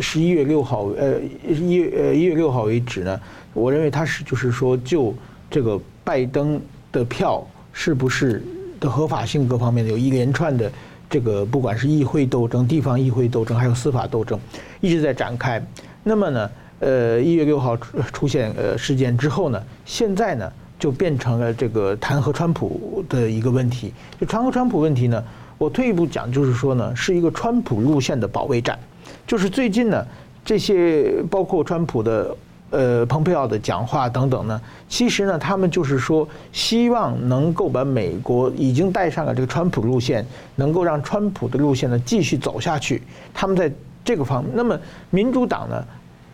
[0.00, 3.20] 十一月六号，呃，一月呃一月六号为止呢，
[3.52, 5.12] 我认为他是就是说就
[5.50, 6.58] 这个拜登。
[6.96, 8.42] 的票是不是
[8.80, 10.72] 的合法性各方面的有一连串的
[11.10, 14.40] 这个，不管是议会斗争、地方议会斗争，还有司法斗争，
[14.80, 15.62] 一直在展开。
[16.02, 23.92] 那么呢，呃，一月六号出现呃事件之后呢，现在呢就变成了这个弹劾川普的一个问题。
[24.18, 25.22] 就弹劾川普问题呢，
[25.58, 28.78] 我退一步讲，就是说呢，是一个川普路线的保卫战。
[29.26, 30.06] 就是最近呢，
[30.42, 32.34] 这些包括川普的。
[32.70, 40.26] 呃，蓬佩奥的讲话等等呢，其实呢，他们就是说，希望能够把美国已经带上了这个川普路线，
[40.56, 43.00] 能够让川普的路线呢继续走下去。
[43.32, 43.72] 他们在
[44.04, 44.76] 这个方面，那么
[45.10, 45.84] 民主党呢，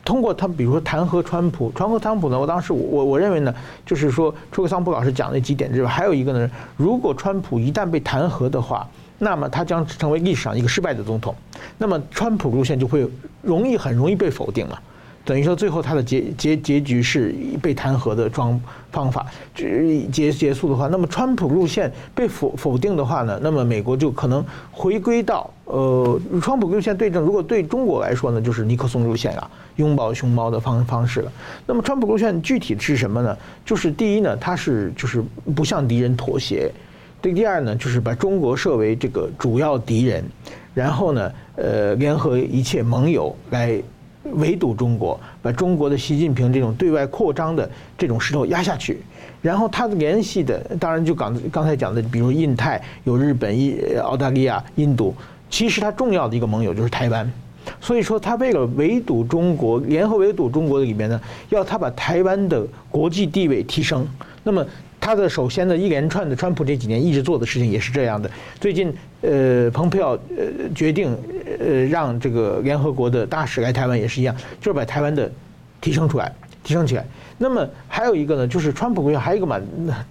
[0.05, 11.35] 通过他比如说弹劾川普，弹劾川普呢，我当时我我认为呢，就是说，除了桑普老师讲的几点之外，还有一个呢，如果川普一旦被弹劾的话，那么他将成为历史上一个失败的总统，
[11.77, 13.07] 那么川普路线就会
[13.43, 14.81] 容易很容易被否定了。
[15.25, 27.23] 等于说，最后他的结结结局是被弹劾的装方法结结束的话，那么川普路线被否否定的话呢，那么美国就可能回归到呃，川普路线对症。
[27.25, 31.33] 如果对中国来说呢，就是尼克松路线啊，拥抱熊猫的方方式了。
[31.67, 33.37] 那么川普路线具体是什么呢？
[33.65, 35.23] 就是第一呢，它是就是
[35.55, 36.69] 不向敌人妥协；
[37.21, 40.25] 对，第二呢，就是把中国设为这个主要敌人，
[40.75, 43.81] 然后呢，呃，联合一切盟友来。
[44.35, 49.03] 围堵中国，把中国的习近平这种对外扩张的这种势头压下去，
[49.41, 55.15] 然后他联系的，当然就刚刚才讲的，比如印太有日本、印澳大利亚、印度，
[55.51, 57.31] 其实他重要的一个盟友就是台湾，
[57.81, 64.07] 所以说他为了围堵中国，联合围堵中国的里面呢，要他把台湾的国际地位提升，
[64.43, 64.65] 那么。
[65.03, 68.31] 他的首先的一连串的川普这几年一直做的事情也是这样的。
[68.61, 71.13] 最近，呃，蓬佩奥呃决定
[71.59, 75.29] 呃让这个联合国的大使来台湾也是一样，就是把台湾的
[75.81, 77.05] 提升出来，提升起来。
[77.37, 79.61] 那么还有一个呢，就是川普还有一个蛮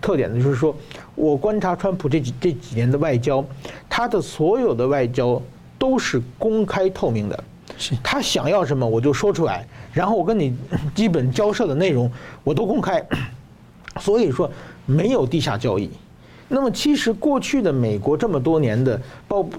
[0.01, 0.75] 特点的，就是说
[1.15, 3.41] 我观察川普这几这几年的外交，
[3.89, 5.41] 他的所有的外交
[5.79, 7.43] 都是公开透明的，
[7.77, 10.53] 是他想要什么我就说出来，然后我跟你
[10.93, 12.11] 基本交涉的内容
[12.43, 13.01] 我都公开，
[14.01, 14.51] 所以说。
[14.91, 15.89] 没有地下交易，
[16.49, 19.51] 那么其实过去的美国这么多年的，包括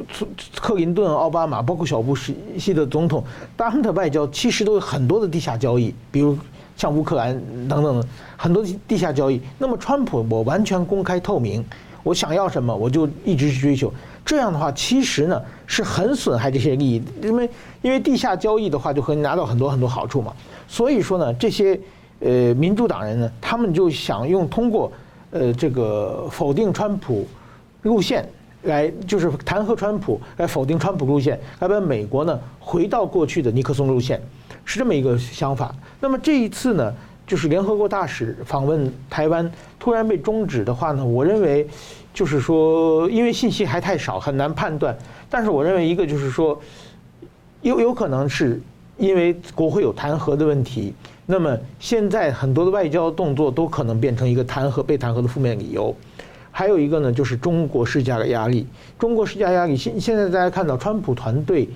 [0.55, 3.25] 克林顿、奥巴马，包括小布什系的总统，
[3.57, 6.37] 他们的外交其实都有很多的地下交易，比如
[6.77, 7.33] 像乌克兰
[7.67, 8.05] 等等
[8.37, 9.41] 很多地下交易。
[9.59, 11.65] 那么川普我完全公开透明，
[12.03, 13.91] 我想要什么我就一直去追求，
[14.27, 17.49] 这样的话其实呢是很损害这些利益，因为
[17.81, 20.31] 因为地下交易的话就可以拿到很多很多好处嘛。
[20.69, 21.81] 所以说呢，这些
[22.21, 24.93] 呃民主党人呢，他们就想用通过。
[25.33, 27.27] 呃，这个否定川普
[27.83, 28.29] 路线
[28.65, 34.21] 来，就是弹劾川普来否定川普路线，来把美国呢回到过去的尼克松路线，
[34.65, 35.75] 是这么一个想法。
[35.99, 36.95] 那么这一次呢，
[37.27, 41.67] 就是联合国大使访问台湾突然被终止的话呢，我认为
[42.13, 44.95] 就是说，因为信息还太少，很难判断。
[45.31, 46.61] 但是我认为一个就是说，
[47.63, 48.61] 有有可能是
[48.99, 50.93] 因为国会有弹劾的问题。
[51.33, 55.97] 那么现在很多的外交动作都可能变成一个弹劾被弹劾的负面理由。
[56.51, 58.67] 还有一个呢，就是中国施加的压力。
[58.99, 61.67] 中国施加压力，现现在大家看到，川普团队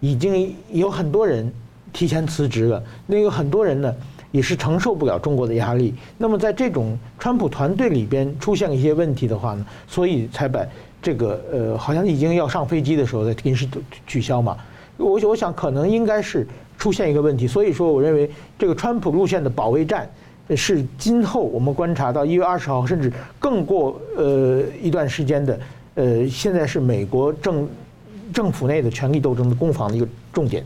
[0.00, 1.48] 已经有很多人
[1.92, 2.82] 提前辞职了。
[3.06, 3.94] 那有很多人呢，
[4.32, 5.94] 也是承受不了中国的压力。
[6.18, 10.66] 那么在这种川普团队里边出现一些问题的话呢，所以才把
[11.00, 13.68] 这个呃，好像已经要上飞机的时候再临时
[14.04, 14.56] 取消嘛。
[14.96, 16.44] 我我想可能应该是
[16.78, 17.46] 出现一个问题。
[17.46, 20.08] 所以说，我认为这个川普路线的保卫战。
[20.54, 25.58] 是今后我们观察到一月二十号，甚至更过呃一段时间的
[25.96, 27.68] 呃，现在是美国政
[28.32, 30.64] 政府内的权力斗争的攻防的一个重点。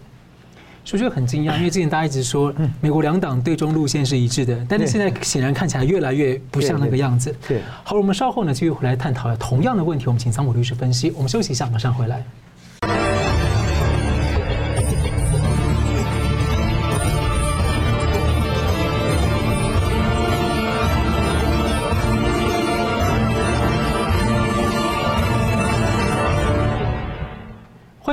[0.84, 7.34] 所以就很惊讶，因为之前大家一直说美国两党对中路线是一致的，但是现在显然看起来越来越不像那个样子。
[7.48, 11.10] 对，好，我们稍后呢继续回来探讨同样的问题，我们请桑普律师分析。
[11.16, 12.22] 我们休息一下，马上回来。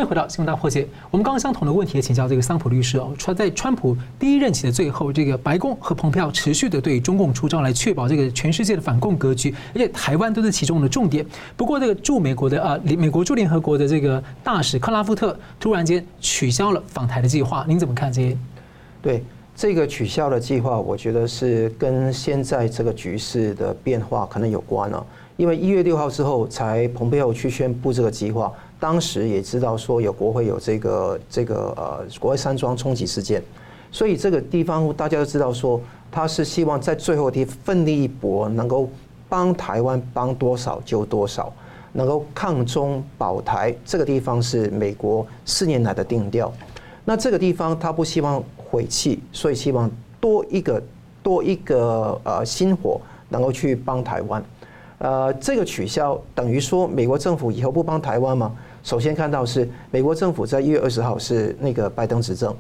[0.08, 0.88] 回到新闻大破解。
[1.12, 3.13] 我们刚刚相同的问题也请教这个桑普律师哦。
[3.17, 11.26] 川在川普第一任期的最后，这个白宫和蓬佩奥持续的对中共出招，来确保这个全世界的反共格局，而且台湾都是其中的重点。
[11.58, 18.38] 不过，这个驻美国的啊，美国驻联合国的这个大使克拉夫特突然间取消了访台的计划，您怎么看这些？
[19.02, 19.24] 对
[19.56, 25.06] 这个取消的计划，我觉得是跟现在这个局势的变化可能有关了。
[25.36, 28.52] 因为一月六号之后，才蓬佩奥去宣布这个计划。
[28.79, 33.41] 当时也知道说有国会有这个这个呃国会山庄冲击事件，
[33.91, 38.89] 所以这个地方大家都知道说他是希望在最后的奋力一搏，能够
[39.27, 41.51] 帮台湾帮多少就多少，
[41.93, 43.75] 能够抗中保台。
[43.83, 46.53] 这个地方是美国四年来的定调。
[47.03, 50.81] 那这个地方他不希望毁弃，所以希望多一个
[51.23, 54.43] 多一个呃薪火能够去帮台湾。
[54.99, 58.55] 呃，这个取消等于说美国政府以后不帮台湾吗？
[58.88, 62.56] 首先看到是美国政府在一月二十号是那个拜登执政，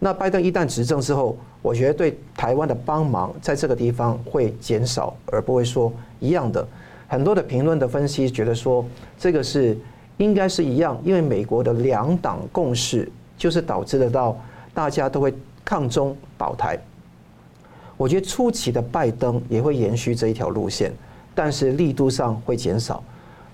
[0.00, 6.66] 那拜登一旦执政之后，我觉得对台湾的帮忙在这个地方会减少，而不会说一样的。
[7.06, 8.84] 很多的评论的分析觉得说，
[9.16, 9.78] 这个是
[10.16, 14.36] 应该是一样，因为美国的两党共识就是导致得到
[14.74, 15.32] 大家都会
[15.64, 16.76] 抗中保台。
[17.96, 20.92] 我觉得初期的拜登也会延续这一条路线，
[21.36, 23.00] 但是力度上会减少。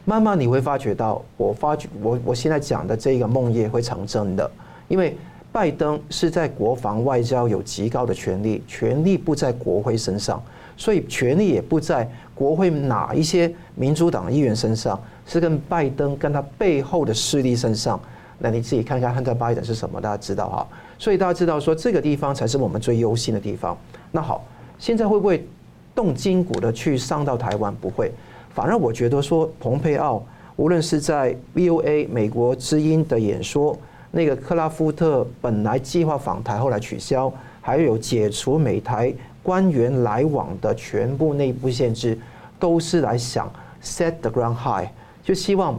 [0.05, 4.51] 慢慢你会发觉到，我发觉我我现在讲的这个梦魇会成真的，
[4.88, 5.17] 因为
[5.51, 10.43] 拜登是在国防外交有极高的权力，权力不在国会身上，
[10.77, 17.99] 所以权力也不在国会哪一些民主党议员身上，是跟拜登跟他背后的势力身上。
[18.38, 20.67] 那你自己看看，亨特拜登是什么，大家知道哈。
[20.99, 23.79] 所以大家知道说这个地方才是我们最忧心的地方。
[24.11, 24.45] 那好，
[24.79, 25.47] 现在会不会
[25.95, 27.73] 动筋骨的去上到台湾？
[27.77, 28.12] 不会。
[28.55, 33.77] 反而我觉得说，蓬佩奥无论是在 VOA 美国之音的演说，
[34.12, 39.12] 那个克拉夫特本来计划访台，后来取消，还有解除美台
[39.43, 42.17] 官员来往的全部内部限制，
[42.61, 44.88] 都是来想 set the ground high，
[45.25, 45.77] 就希望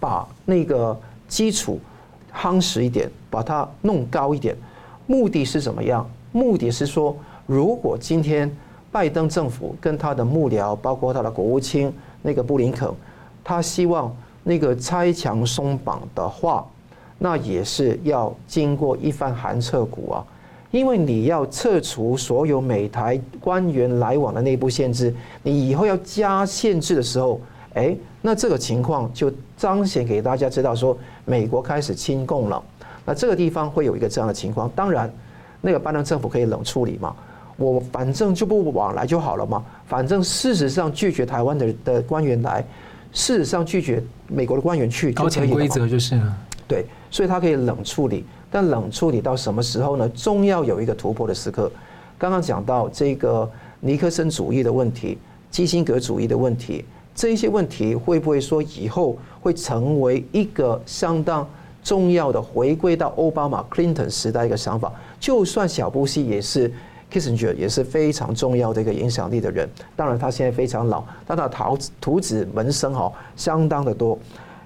[0.00, 1.78] 把那个基础
[2.34, 4.56] 夯实一点，把它弄高一点。
[5.06, 6.08] 目的是怎么样？
[6.32, 8.50] 目的是说，如果今天。
[8.96, 12.90] 拜登政府跟他的幕僚，包括他的国务卿那个布林肯，
[13.44, 14.10] 他希望
[14.42, 16.66] 那个拆墙松绑的话，
[17.18, 20.24] 那也是要经过一番寒彻骨啊。
[20.70, 27.38] 因为你要撤除所有美台官员来往的内部限制，你以后要加限制的时候，
[27.74, 30.96] 哎，那这个情况就彰显给大家知道说，
[31.26, 32.62] 美国开始亲共了。
[33.04, 34.70] 那这个地方会有一个这样的情况。
[34.74, 35.12] 当然，
[35.60, 37.14] 那个拜登政府可以冷处理嘛。
[37.56, 39.64] 我反正就不往来就好了嘛。
[39.86, 42.64] 反正事实上拒绝台湾的的官员来，
[43.12, 46.36] 事实上拒绝美国的官员去，高潜规则就是了。
[46.68, 50.08] 对，所以他可以冷处理，但冷处理到什么时候呢？
[50.10, 51.70] 终要有一个突破的时刻。
[52.18, 53.48] 刚刚讲到这个
[53.80, 55.16] 尼克森主义的问题、
[55.50, 56.84] 基辛格主义的问题，
[57.14, 61.48] 这一些问题会不会说以后会成为一个相当
[61.84, 64.92] 重要的回归到奥巴马、Clinton 时代一个想法？
[65.20, 66.70] 就算小布希也是。
[67.16, 74.18] Kissinger 也是非常重要的一个影响力的人，当然他现在非常老，但他的徒子门生哈相当的多。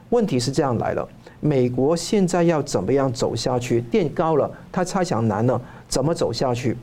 [0.08, 3.80] 问题是这样来了，美国现在要怎么样走下去？
[3.82, 6.76] 垫高了，他猜想难了，怎么走下去？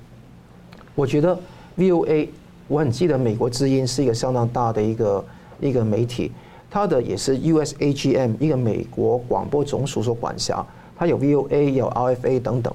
[0.95, 1.37] 我觉得
[1.77, 2.29] VOA，
[2.69, 5.25] 我很记得美国之音是一个相当大的一个
[5.59, 6.31] 一个媒体，
[6.71, 10.65] 它的也是 USAGM 一个美国广播总署所管辖，
[10.95, 12.73] 它有 VOA 有 RFA 等等。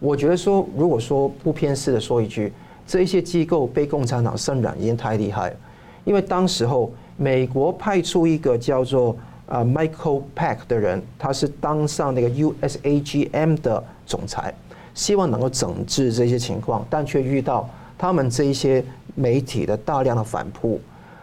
[0.00, 2.52] 我觉得说，如果说不偏私的说一句，
[2.86, 5.56] 这一些机构被共产党渗染已经太厉害了，
[6.04, 14.54] 因为当时候美国派出一个叫做啊 Michael Pack 的人，他是当上那个 USAGM 的总裁，
[14.94, 17.68] 希望能够整治这些情况，但却遇到
[17.98, 18.84] 他们这一些
[19.14, 20.80] 媒体的大量的反扑。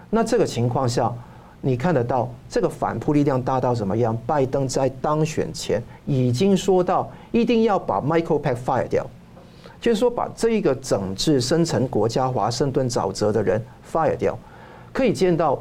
[0.10, 1.12] 那这个情况下，
[1.68, 4.16] 你看得到这个反扑力量大到怎么样？
[4.28, 9.04] 拜登在当选前已经说到，一定要把 Michael Pack fire 掉，
[9.82, 13.60] 就是说把这一个整治深层国家华盛顿沼泽的人
[13.92, 14.38] fire 掉。
[14.94, 15.60] 可以见到，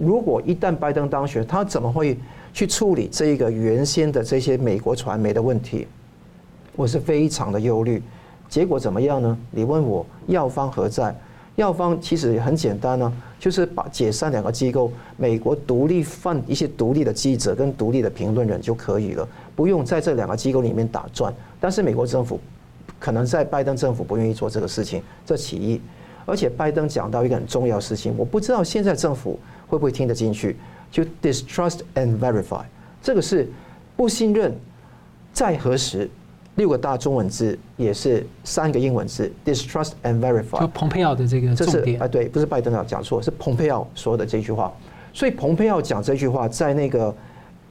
[0.00, 2.18] 如果一旦拜登当选，他怎么会
[2.54, 5.86] 去处理这一个原先的这些美国传媒的问题？
[6.74, 8.02] 我是非常的忧虑。
[8.48, 9.36] 结果怎么样呢？
[9.50, 11.14] 你问我药方何在？
[11.56, 21.32] 药方其实也很简单呢、就是把解散两个机构，美国独立放一些独立的记者跟独立的评论人就可以了，不用在这两个机构里面打转。
[21.60, 22.40] 但是美国政府
[22.98, 25.80] 可能在拜登政府不愿意做这个事情，这其一。
[26.24, 30.56] 而且拜登讲到一个很重要的事情，我不知道现在政府会不会听得进去，
[30.90, 32.62] 就 distrust and verify，
[33.02, 33.50] 这个是
[33.96, 34.54] 不信任，
[35.32, 36.08] 再核实。
[36.56, 40.60] 六个大中文字也是三个英文字，distrust and verify。
[40.60, 42.00] 就蓬佩奥的这个重点。
[42.00, 44.70] 啊，对，不是拜登啊，讲错，是蓬佩奥说的这句话。
[45.14, 47.14] 所以蓬佩奥讲这句话，在那个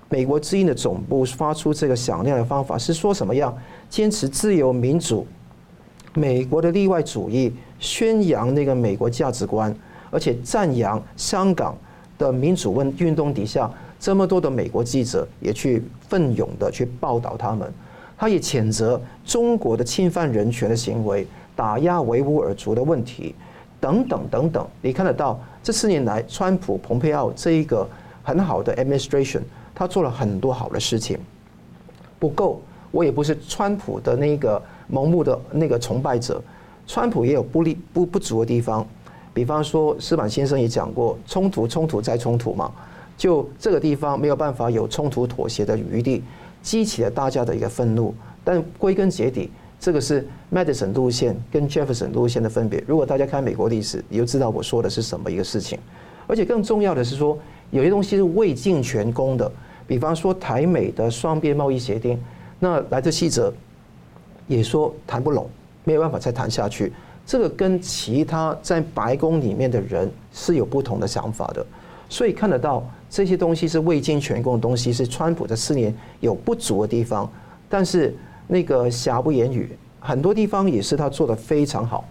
[0.10, 3.56] 美国之音的总部发出这个响亮的方法是说什么样？
[3.88, 5.28] 坚持自由民主，
[6.16, 9.76] 美国的例外主义，宣扬那个美国价值观，
[10.10, 11.78] 而且赞扬香港
[12.18, 17.72] 的民主问运动底下这么多的美国记者也去奋勇的去报道他们。
[18.22, 23.34] 他也谴责中国的侵犯人权的行为、打压维吾尔族的问题
[23.80, 24.64] 等等等等。
[24.80, 27.84] 你看得到，这四年来，川普、蓬佩奥这一个
[28.22, 29.42] 很好的 administration，
[29.74, 31.18] 他做了很多好的事情。
[32.20, 32.62] 不够，
[32.92, 34.62] 我也不是川普的那个
[34.94, 36.40] 盲目的那个崇拜者。
[36.86, 38.86] 川普也有不利不不足的地方，
[39.34, 42.72] 比方说，矢板先生也讲过，冲突、冲突再冲突嘛，
[43.18, 46.22] 就这个地方没有办法有冲突妥协的余地。
[46.62, 49.50] 激起了大家的一个愤怒，但归根结底，
[49.80, 52.84] 这个是 Madison 路线跟 Jefferson 路线的分别。
[52.88, 55.80] 如果大家看美国历史，你就知道我说的是什么一个事情。
[56.28, 57.38] 而且更重要的是说，
[57.72, 59.52] 有些东西是未尽全功的，
[59.88, 62.22] 比方说台美的双边贸易协定，
[62.60, 63.52] 那莱特希泽
[64.48, 65.50] 也说谈不拢，
[65.84, 66.94] 没有办法再谈下去。
[67.26, 71.66] 这个跟其他在白宫里面的人是有不同的想法的，
[72.08, 72.84] 所以看得到。
[73.12, 77.30] 这些东西是未经全功的东西，是川普这四年有不足的地方，
[77.68, 78.16] 但是
[78.48, 82.06] 那个瑕不掩瑜，很多地方也是他做得非常好。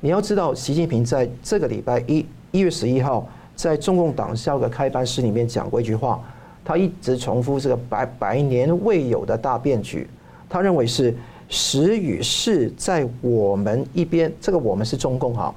[0.00, 6.20] 你要知道，习近平在这个礼拜一一月十一号在中共党校的开班式里面讲过一句话，
[6.64, 10.04] 他一直重复这个百百年未有的大变局，
[10.48, 11.14] 他认为是
[11.48, 15.54] 时与势在我们一边，这个我们是中共哈，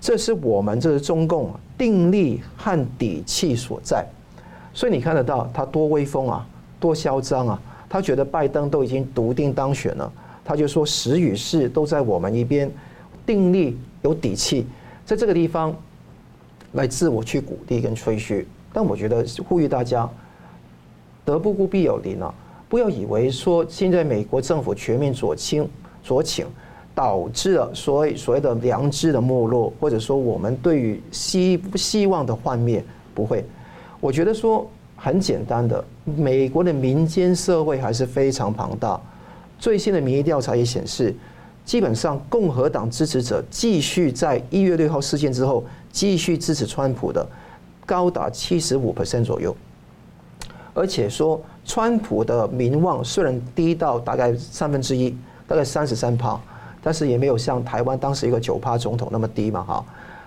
[0.00, 4.04] 这是我们这是中共定力和底气所在。
[4.74, 6.46] 所以你看得到他多威风啊，
[6.80, 7.60] 多嚣张啊！
[7.88, 10.12] 他觉得拜登都已经笃定当选了，
[10.44, 12.68] 他就说时与势都在我们一边，
[13.24, 14.66] 定力有底气，
[15.06, 15.72] 在这个地方
[16.72, 18.46] 来自我去鼓励跟吹嘘。
[18.72, 20.10] 但我觉得呼吁大家，
[21.24, 22.34] 德不孤必有邻啊！
[22.68, 25.68] 不要以为说现在美国政府全面左倾
[26.02, 26.44] 左倾，
[26.92, 33.44] 导致了所谓所谓的良知的没落，或者说我们对于希希望的幻灭，不会。
[34.04, 39.00] 我觉得说很简单的，美国的民间社会还是非常庞大。
[39.58, 41.14] 最新的民意调查也显示，
[41.64, 47.26] 基本上共和党支持者继续在一月六号事件之后继续支持川普的，
[47.86, 49.56] 高达七十五 percent 左右。
[50.74, 55.16] 而且说川普的民望虽然低到大概三分之一，
[55.48, 56.38] 大概三十三趴，
[56.82, 59.82] 但是也没有像台湾当时一个九趴总统那么低嘛哈。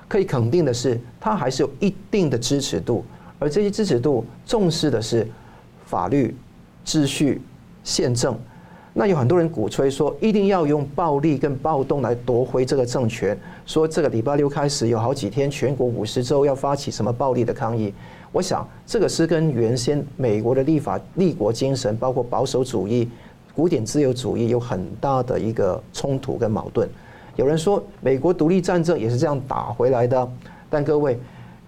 [0.07, 3.05] 可以肯定的是，他还是有一定的支持度。
[3.39, 5.27] 而这些支持度重视的是
[5.85, 6.35] 法律、
[6.85, 7.41] 秩序、
[7.83, 8.37] 宪政。
[8.93, 13.37] 那有很多人鼓吹说，一定要用暴力跟暴动来夺回这个政权。
[13.63, 17.93] 说这个礼拜六开始有好几天，全国五十州要发起什么暴力的抗议。
[18.31, 23.07] 我想这个是跟原先美国的立法立国精神，包括保守主义、
[23.53, 26.89] 古典自由主义有很大的一个冲突跟矛盾。
[27.35, 30.27] 有人说美国独立战争也是这样打回来的，
[30.71, 31.19] 但各位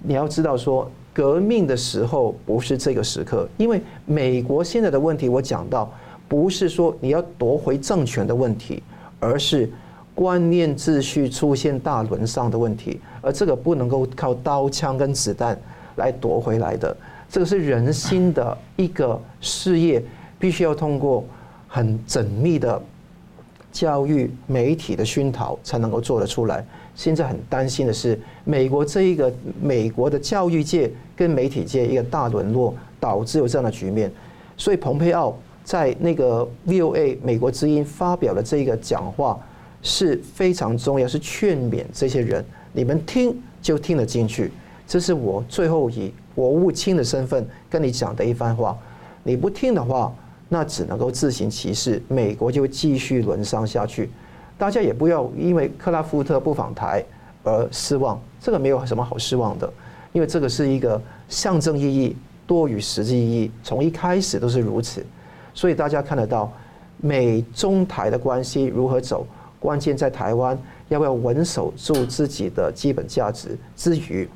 [0.01, 0.89] 你要知道说。
[1.13, 5.91] 革命的时候不是这个时刻，因为美国现在的问题，我讲到
[6.27, 8.81] 不是说你要夺回政权的问题，
[9.19, 9.69] 而是
[10.13, 15.59] 观念秩序出现大轮上的问题，而这个不能够靠刀枪跟子弹
[15.95, 16.95] 来夺回来的，
[17.29, 20.03] 这个是人心的一个事业，
[20.37, 21.25] 必须要通过
[21.67, 22.81] 很缜密的
[23.71, 26.65] 教育、媒体的熏陶才能够做得出来。
[26.99, 34.11] 现在很担心的是，美国这一个美国的教育界跟媒体界一个大沦落，导致有这样的局面。
[34.57, 35.33] 所以，蓬佩奥
[35.63, 39.39] 在那个 VOA 美国之音发表的这个讲话
[39.81, 42.43] 是非常重要，是劝勉这些人：
[42.73, 44.51] 你们听就听得进去。
[44.85, 48.77] 这是我最后以国务卿的身份跟你讲的一番话。
[49.23, 50.13] 你不听的话，
[50.49, 54.09] 那只能够自行其事，美国就继续沦丧下去。
[54.59, 57.01] 大家也不要因为克拉夫特不访台
[57.43, 59.71] 而失望，这个没有什么好失望的，
[60.11, 65.03] 因为这个是一个象征意义多于实际意义，从一开始都是如此。
[65.53, 66.51] 所以大家看得到
[66.97, 69.25] 美中台的关系如何走，
[69.61, 74.29] 关键在台湾要不要稳守住自己的基本价值之余，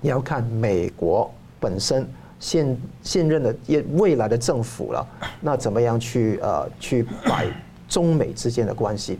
[0.00, 1.30] 也要看美国
[1.60, 2.08] 本身。
[2.40, 5.06] 现现任的也未来的政府了，
[5.40, 7.46] 那怎么样去呃去摆
[7.88, 9.18] 中美之间的关系？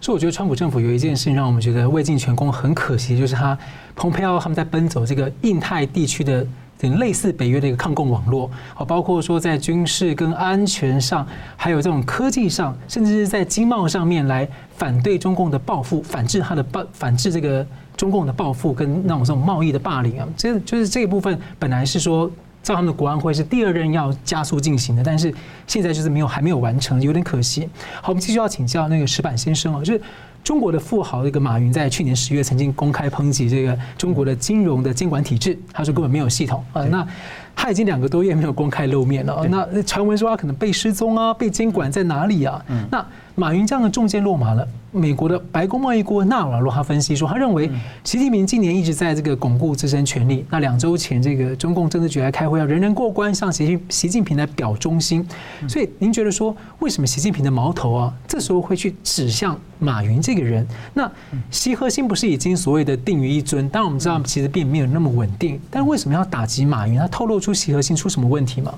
[0.00, 3.58] 所以我觉得川普政府有一件事情让我们觉得未尽全功，很可惜，就是他
[3.94, 6.46] 蓬佩奥他们在奔走这个印太地区的
[6.98, 11.26] 类似北约的一个抗共网络，啊，包括说在军事跟安全上，
[11.56, 17.66] 还有这种科技上，甚至是在经贸上面来反对中共的报复，反制他的报，反制这个
[17.96, 22.30] 中共的报复跟那种这种贸易的霸凌啊，这就是这一部分本来是说。
[22.66, 25.32] 在他们的国安会是第二任要加速进行的，但是
[25.68, 27.68] 现在就是没有还没有完成，有点可惜。
[28.02, 30.02] 好，我们继续要请教那个石板先生啊，就是
[30.42, 36.82] 中国的富豪这个马云在去年十月曾经公开抨击这个中国的金融的监管体制，他说根本没有系统啊。
[36.86, 37.06] 那
[37.54, 42.60] 他已经两个多月没有公开露面了，那传闻说他可能被失踪啊，被监管在哪里啊？
[42.90, 43.06] 那
[43.36, 44.66] 马云这样的中箭落马了。
[44.90, 47.70] 美国的白宫贸易顾问纳瓦罗他分析说，他认为
[48.02, 50.42] 习近平今年一直在这个巩固自身权力。
[50.48, 55.22] 那两周前，这个中共政治局来开会，要人人过关，向习近习近平来表忠心。
[55.68, 60.66] 所以，您觉得说，为什么习近平的矛头啊，这时候会去指向马云这个人？
[60.94, 61.10] 那
[61.50, 63.68] 习核心不是已经所谓的定于一尊？
[63.68, 65.60] 当然，我们知道其实并没有那么稳定。
[65.70, 66.98] 但为什么要打击马云？
[66.98, 68.74] 他透露出习核心出什么问题吗？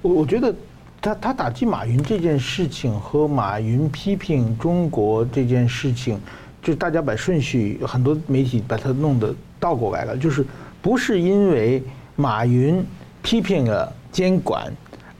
[0.00, 0.54] 我我觉得。
[1.02, 6.16] 他他打击马云这件事情和马云批评中国这件事情，
[6.62, 10.46] 就大家把顺序，很多媒体把它弄得倒过来了，就是
[10.80, 11.82] 不是因为
[12.14, 12.86] 马云
[13.20, 14.72] 批评了监管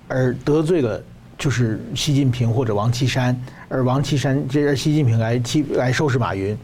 [0.06, 1.02] 而得罪了
[1.36, 3.36] 就是习近平或者王岐山，
[3.68, 6.56] 而王岐山这让习近平来欺来收拾马云，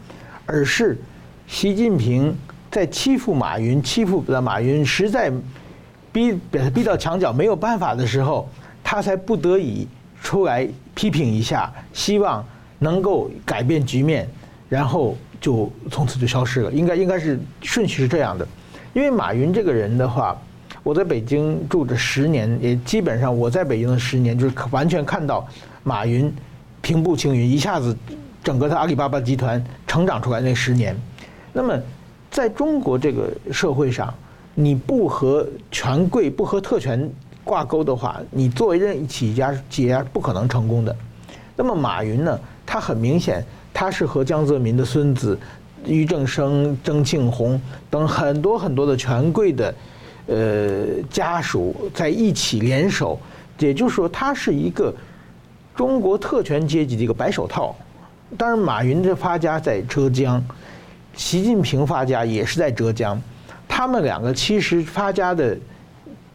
[0.45, 0.97] 而是
[1.45, 2.33] 习近平
[2.71, 5.29] 在欺负马云，欺负了马云，实在
[6.13, 8.47] 逼把他逼到墙角没有办法的时候。
[8.91, 9.87] 他才不得已
[10.19, 12.43] 出来批评一下，希望
[12.79, 14.27] 能够改变局面，
[14.67, 16.71] 然后就从此就消失了。
[16.71, 18.47] 应该应该是顺序是这样的，
[18.91, 20.35] 因为马云这个人的话，
[20.81, 25.47] 我在北京住着十年，也基本上我在北京的十年就是完全看到
[25.83, 26.33] 马云
[26.81, 27.95] 平步青云，一下子
[28.43, 30.97] 整个的阿里巴巴集团成长出来那十年。
[31.53, 31.79] 那么
[32.31, 34.11] 在中国这个社会上，
[34.55, 37.07] 你不和权贵，不和特权。
[37.43, 40.95] 挂钩的话，你作为任意企业家，企业家不可能成功的。
[41.55, 42.39] 那么马云呢？
[42.65, 45.37] 他很明显，他是和江泽民的孙子
[45.83, 47.59] 俞正声、曾庆红
[47.89, 49.75] 等很多很多的权贵的
[50.27, 53.19] 呃家属在一起联手，
[53.57, 54.93] 也就是说，他是一个
[55.75, 57.75] 中国特权阶级的一个白手套。
[58.37, 60.43] 当然，马云的发家在浙江，
[61.15, 63.19] 习近平发家也是在浙江，
[63.67, 65.57] 他们两个其实发家的。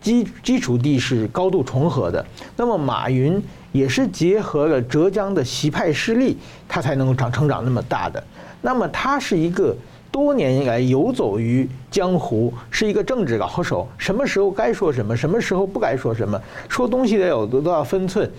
[0.04, 2.22] 基基础地是高度重合的，
[2.58, 3.42] 那么马云
[3.72, 6.36] 也是结合了浙江的习派势力，
[6.68, 8.22] 他才能够长成长那么大的。
[8.60, 9.74] 那么他是一个
[10.12, 16.38] 多年以来游走于江湖，是一个政治高手，什么时候该说什么，什么时候不该说什么，
[16.68, 18.30] 说东西得有都要分寸，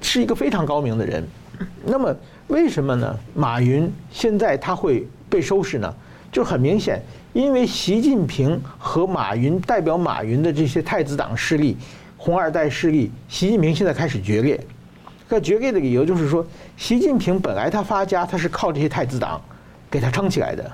[0.00, 1.26] 是一个非常高明的人。
[1.84, 2.14] 那么
[2.46, 3.18] 为什么呢？
[3.34, 5.92] 马云现在他会被收拾呢？
[6.30, 7.02] 就很明显。
[7.36, 11.76] 因为习近平和马云代表马云的这些太子党势力、
[12.16, 14.58] 红二代势力，习近平现在开始决裂。
[15.28, 16.42] 这决裂的理由就是说，
[16.78, 19.38] 习近平本来他发家，他是靠这些太子党
[19.90, 20.64] 给他撑起来的。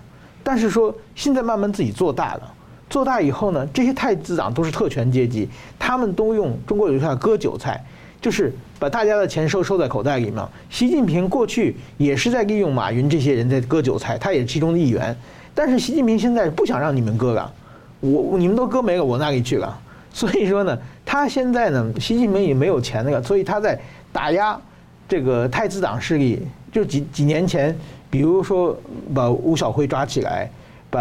[0.44, 2.54] 但是说现在慢慢自己做大了，
[2.88, 5.48] 做大以后呢，这些太子党都是特权阶级，
[5.80, 7.84] 他们都用中国有句话割韭菜，
[8.20, 10.48] 就是把大家的钱收收在口袋里嘛。
[10.70, 15.16] 习近平过去也是在利用马云这些人在割韭菜，他也是其中的一员。
[15.54, 17.52] 但是习近平现在不想让你们割了，
[18.00, 19.78] 我你们都割没了，我哪里去了？
[20.12, 23.78] 所以说呢，他现在呢，习近平也没有钱那个，所以他在
[24.12, 24.60] 打压
[25.08, 26.46] 这个太子党势力。
[26.72, 27.76] 就几几年前，
[28.08, 28.74] 比如说
[29.14, 30.50] 把吴晓辉抓起来，
[30.88, 31.00] 把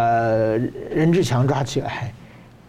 [0.90, 2.12] 任志强抓起来。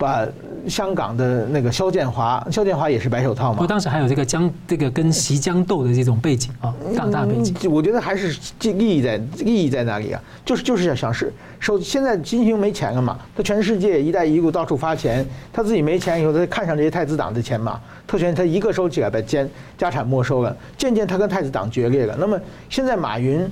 [0.04, 0.28] 把
[0.68, 3.54] 香港的那个肖建华，肖建华也是白手套嘛。
[3.54, 7.56] 不过当时还有这个江，这个跟习江斗的这种背景啊，大大背景。
[7.72, 10.22] 我觉得还是利益在利益在哪里啊？
[10.46, 11.80] 就是就是想是收。
[11.80, 19.46] 现在金星没钱了嘛，他全世界“一带一路”到处发钱，他自己没钱以后，他看上这些太子党的钱嘛，特权他一个收起来，把家
[19.78, 22.16] 家产没收了，渐渐他跟太子党决裂了。
[22.20, 22.38] 那么
[22.70, 23.50] 现在马云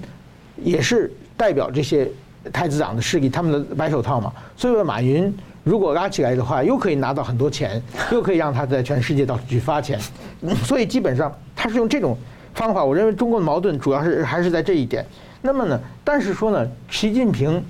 [0.62, 2.10] 也是代表这些
[2.54, 5.34] 太子党的势力，他们的白手套嘛，所以说马云。
[5.64, 7.82] 如果拉起来的话，又可以拿到很多钱，
[8.12, 10.00] 又可以让他在全世界到处去发钱，
[10.64, 12.18] 所以基本上他是用这种
[12.56, 12.84] 方法。
[12.84, 15.06] 我认为中国的矛盾主要是还是在这一点。
[15.42, 17.64] 那么呢，但是说呢，习近平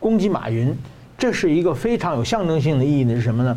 [0.00, 0.76] 攻击马云，
[1.16, 3.56] 这是一个非常有象征性的意义的是什么呢？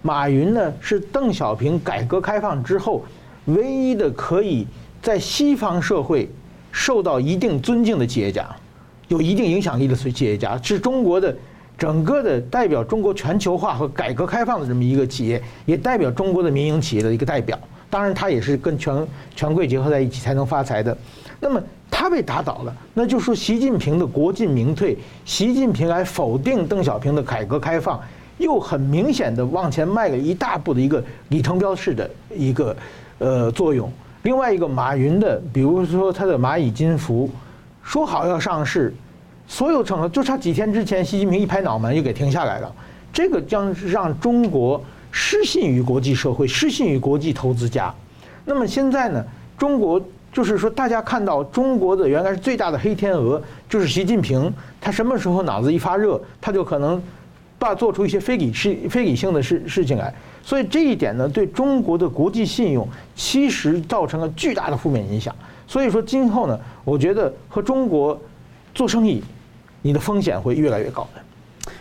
[0.00, 3.04] 马云呢是邓小平改革开放之后
[3.46, 4.66] 唯一的可以
[5.02, 6.30] 在西方社会
[6.70, 8.48] 受到一定尊敬的企业家，
[9.08, 11.36] 有一定影响力的企业家，是中国的。
[11.78, 17.56] 整个的代表中国全球化和改革开放的这么一个企业，也代表中国的民营企业的一个代表。
[17.88, 19.06] 当然，他也是跟权
[19.36, 20.94] 权贵结合在一起才能发财的。
[21.40, 27.98] 那么他被打倒了，那就说习近平的国进民退，习近平来否定邓小平的改革开放，
[28.38, 32.76] 又很明显的往前迈了一大步的一个里程标式的一个
[33.18, 33.90] 呃作用。
[34.24, 37.30] 另外一个马云的，比如说他的蚂蚁金服，
[37.84, 38.92] 说好要上市。
[39.48, 42.72] 所有场合就差几天之前，习近平一拍脑门又给停下来了。
[43.10, 44.80] 这个将让中国
[45.10, 47.92] 失信于国际社会，失信于国际投资家。
[48.44, 49.24] 那么现在呢？
[49.56, 50.00] 中国
[50.32, 54.52] 就是说，大家看到中国的原来是最大的黑天鹅，就是习近平。
[54.80, 57.02] 他什么时候脑子一发热，他就可能
[57.58, 60.14] 把做出一些非理事、非理性的事事情来。
[60.42, 62.86] 所以这一点呢，对中国的国际信用
[63.16, 65.34] 其实造成了巨大的负面影响。
[65.66, 68.16] 所以说，今后呢，我觉得和中国
[68.74, 69.24] 做生意。
[69.88, 71.20] 你的风险会越来越高的。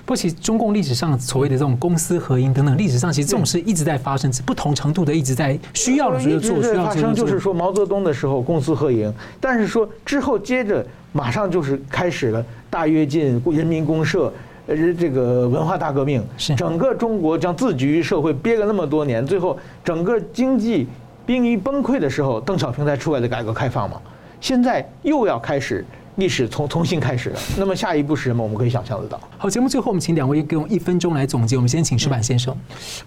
[0.05, 6.63] 不过，其实中共历史上所谓的这种公私合营等等，历史上其实这种事一直在发生，不同程度的一直在需要的时候做。
[6.63, 14.31] 需要发生就是说毛泽东的时候公私合营，但是说之后接着马上就是开始了大跃进、人民公社，
[14.67, 16.23] 呃，这个文化大革命，
[16.55, 20.87] 整个中国将自局于社会憋了那么多年，最后整个经济
[21.25, 23.99] 濒于崩溃的时候，邓小平才出来的改革开放嘛。
[24.39, 25.83] 现在又要开始。
[26.17, 28.41] 历史从重新开始的，那么下一步是什么？
[28.41, 29.19] 我们可以想象得到。
[29.37, 31.55] 好，节目最后我们请两位给我们一分钟来总结。
[31.55, 32.55] 我们先请石板先生。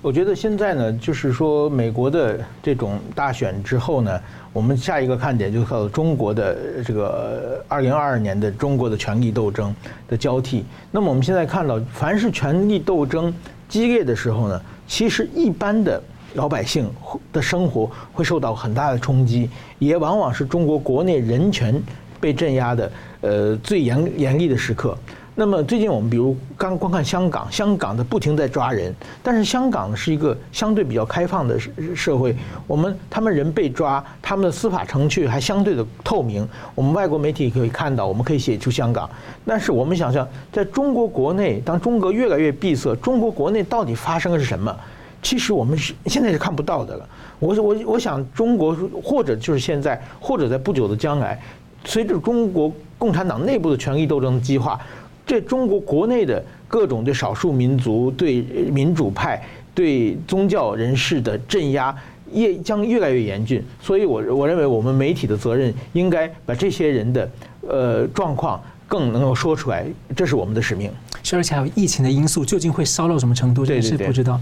[0.01, 4.21] 我觉得现在呢，就是说美国的这种大选之后呢，
[4.53, 9.75] 我们下一个看点就是靠中国的这个二零二二年的中国的权力斗争
[10.07, 10.65] 的交替。
[10.93, 13.35] 那么我们现在看到，凡是权力斗争
[13.69, 16.01] 激烈的时候呢，其实一般的
[16.35, 16.89] 老百姓
[17.33, 19.51] 的生活会受到很大的冲击，
[19.81, 21.83] 也往往是中国国内人权。
[22.21, 22.93] 被镇压的，
[23.23, 24.97] 呃，最严严厉的时刻。
[25.37, 31.59] 那么最近我们比如刚观看香港，香港的不停在抓人，但是香港是一个相对比较开放的
[31.95, 32.37] 社会。
[32.67, 36.47] 我们他们人被抓，他们的司法程序还相对的透明。
[36.75, 39.09] 我们外国媒体可以看到，我们可以写出香港。
[39.47, 44.77] 但是我们想象，在中国国内，当中国越来越闭塞，中国国内到底发生的是什么？
[45.23, 47.09] 其实我们是现在是看不到的了。
[47.39, 51.41] 我我我想，中国或者就是现在，或者在不久的将来。
[51.85, 54.79] 随着中国共产党内部的权力斗争的激化，
[55.27, 59.43] 这中国国内的各种对少数民族、对民主派、
[59.75, 61.95] 对宗教人士的镇压，
[62.33, 63.65] 也将越来越严峻。
[63.81, 67.31] 所以，我我认为我们媒体的责任应该把这些人的
[67.69, 70.91] 呃状况更能够说出来，这是我们的使命。
[71.23, 74.41] 是，而且还有疫情的因素，究竟会烧到什么程度，这也是不知道。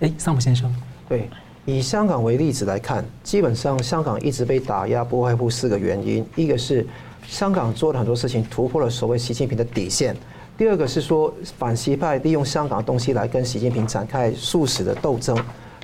[0.00, 0.74] 哎，桑普先生，
[1.08, 1.28] 对。
[1.64, 6.84] 以香港为例子来看，基本上香港一直被打压，不外乎四个原因：一个是
[7.28, 10.12] 香港做了很多事情突破了所谓习近平的底线；
[10.58, 15.36] 第二个是说反西派利用香港的东西来跟习近平展开殊死的斗争；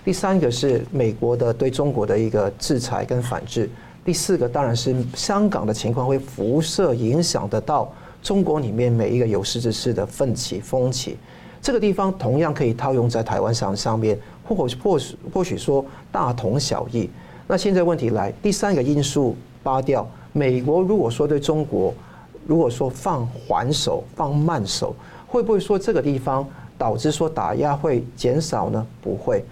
[0.05, 3.69] 第三个是美国的对中国的一个制裁跟反制；
[4.05, 11.17] 第四个当然是香港的情况会辐射影响得到中国里面每一个有识之士的奋起风起。
[11.61, 14.19] 这个地方同样可以套用在台湾上上面。
[14.49, 17.07] 或或许或许说大同小异。
[17.47, 21.93] 那现在问题来，第三个因素扒掉，美国如果说对中国，
[22.47, 24.97] 如果说放缓手、放慢手，
[25.27, 26.49] 会不会说这个地方
[26.79, 28.87] 导致说打压会减少呢？
[29.03, 29.45] 不会。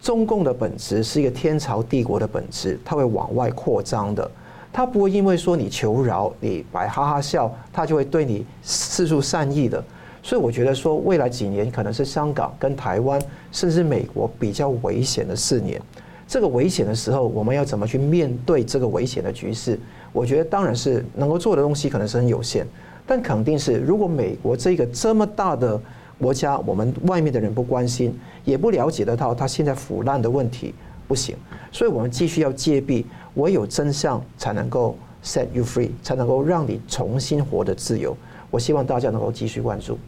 [0.00, 4.30] 中共的本质是一个天朝帝国的本质，它会往外扩张的，
[4.72, 9.84] 它不会因为说你求饶、你摆哈哈笑，它就会对你四处善意的。
[10.28, 13.18] 所以我觉得说，未来几年可能是香港跟台湾
[13.50, 15.80] 甚至美国比较危险的四年。
[16.26, 19.80] 这个危险的时候，我们要怎么去面对这个危险的局势？
[20.12, 22.66] 我觉得当然是能够做的东西可能是很有限，
[23.06, 25.80] 但肯定是如果美国这个这么大的
[26.18, 28.14] 国家，我们外面的人不关心，
[28.44, 30.74] 也不了解得到它现在腐烂的问题，
[31.06, 31.34] 不行。
[31.72, 33.02] 所以我们继续要戒备，
[33.36, 38.14] 唯有真相才能够 set you free，才能够让你重新活得自由。
[38.50, 39.98] 我希望大家能够继续关注。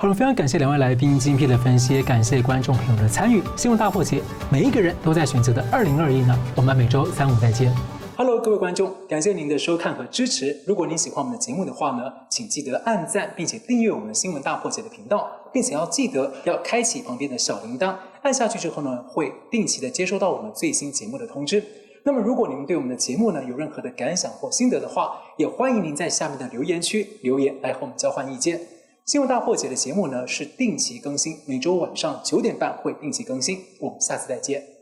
[0.00, 3.42] 好了，非常感谢两位来宾精辟的分析，也感谢观众朋友的参与。
[3.56, 6.38] 新闻大破解，每一个人都在选择的二零二一呢。
[6.54, 7.74] 我们每周三五再见。
[8.16, 10.56] Hello，各位观众，感谢您的收看和支持。
[10.68, 21.60] 如果您喜欢我们的节目的话呢，请记得按赞，并且订阅我们新闻大破解的频道，并且要记得要开启旁边的小铃铛，按下去之后呢，会定期的接收到我们最新节目的通知。
[22.04, 28.60] 那么，如果您对我们的节目呢有任何的感想或心得的话，也欢迎您在下面的留言区留言来和我们交换意见。
[29.08, 33.58] 新闻大破解的节目呢是定期更新，每周晚上九点半会定期更新。
[33.80, 34.77] 我们下次再见。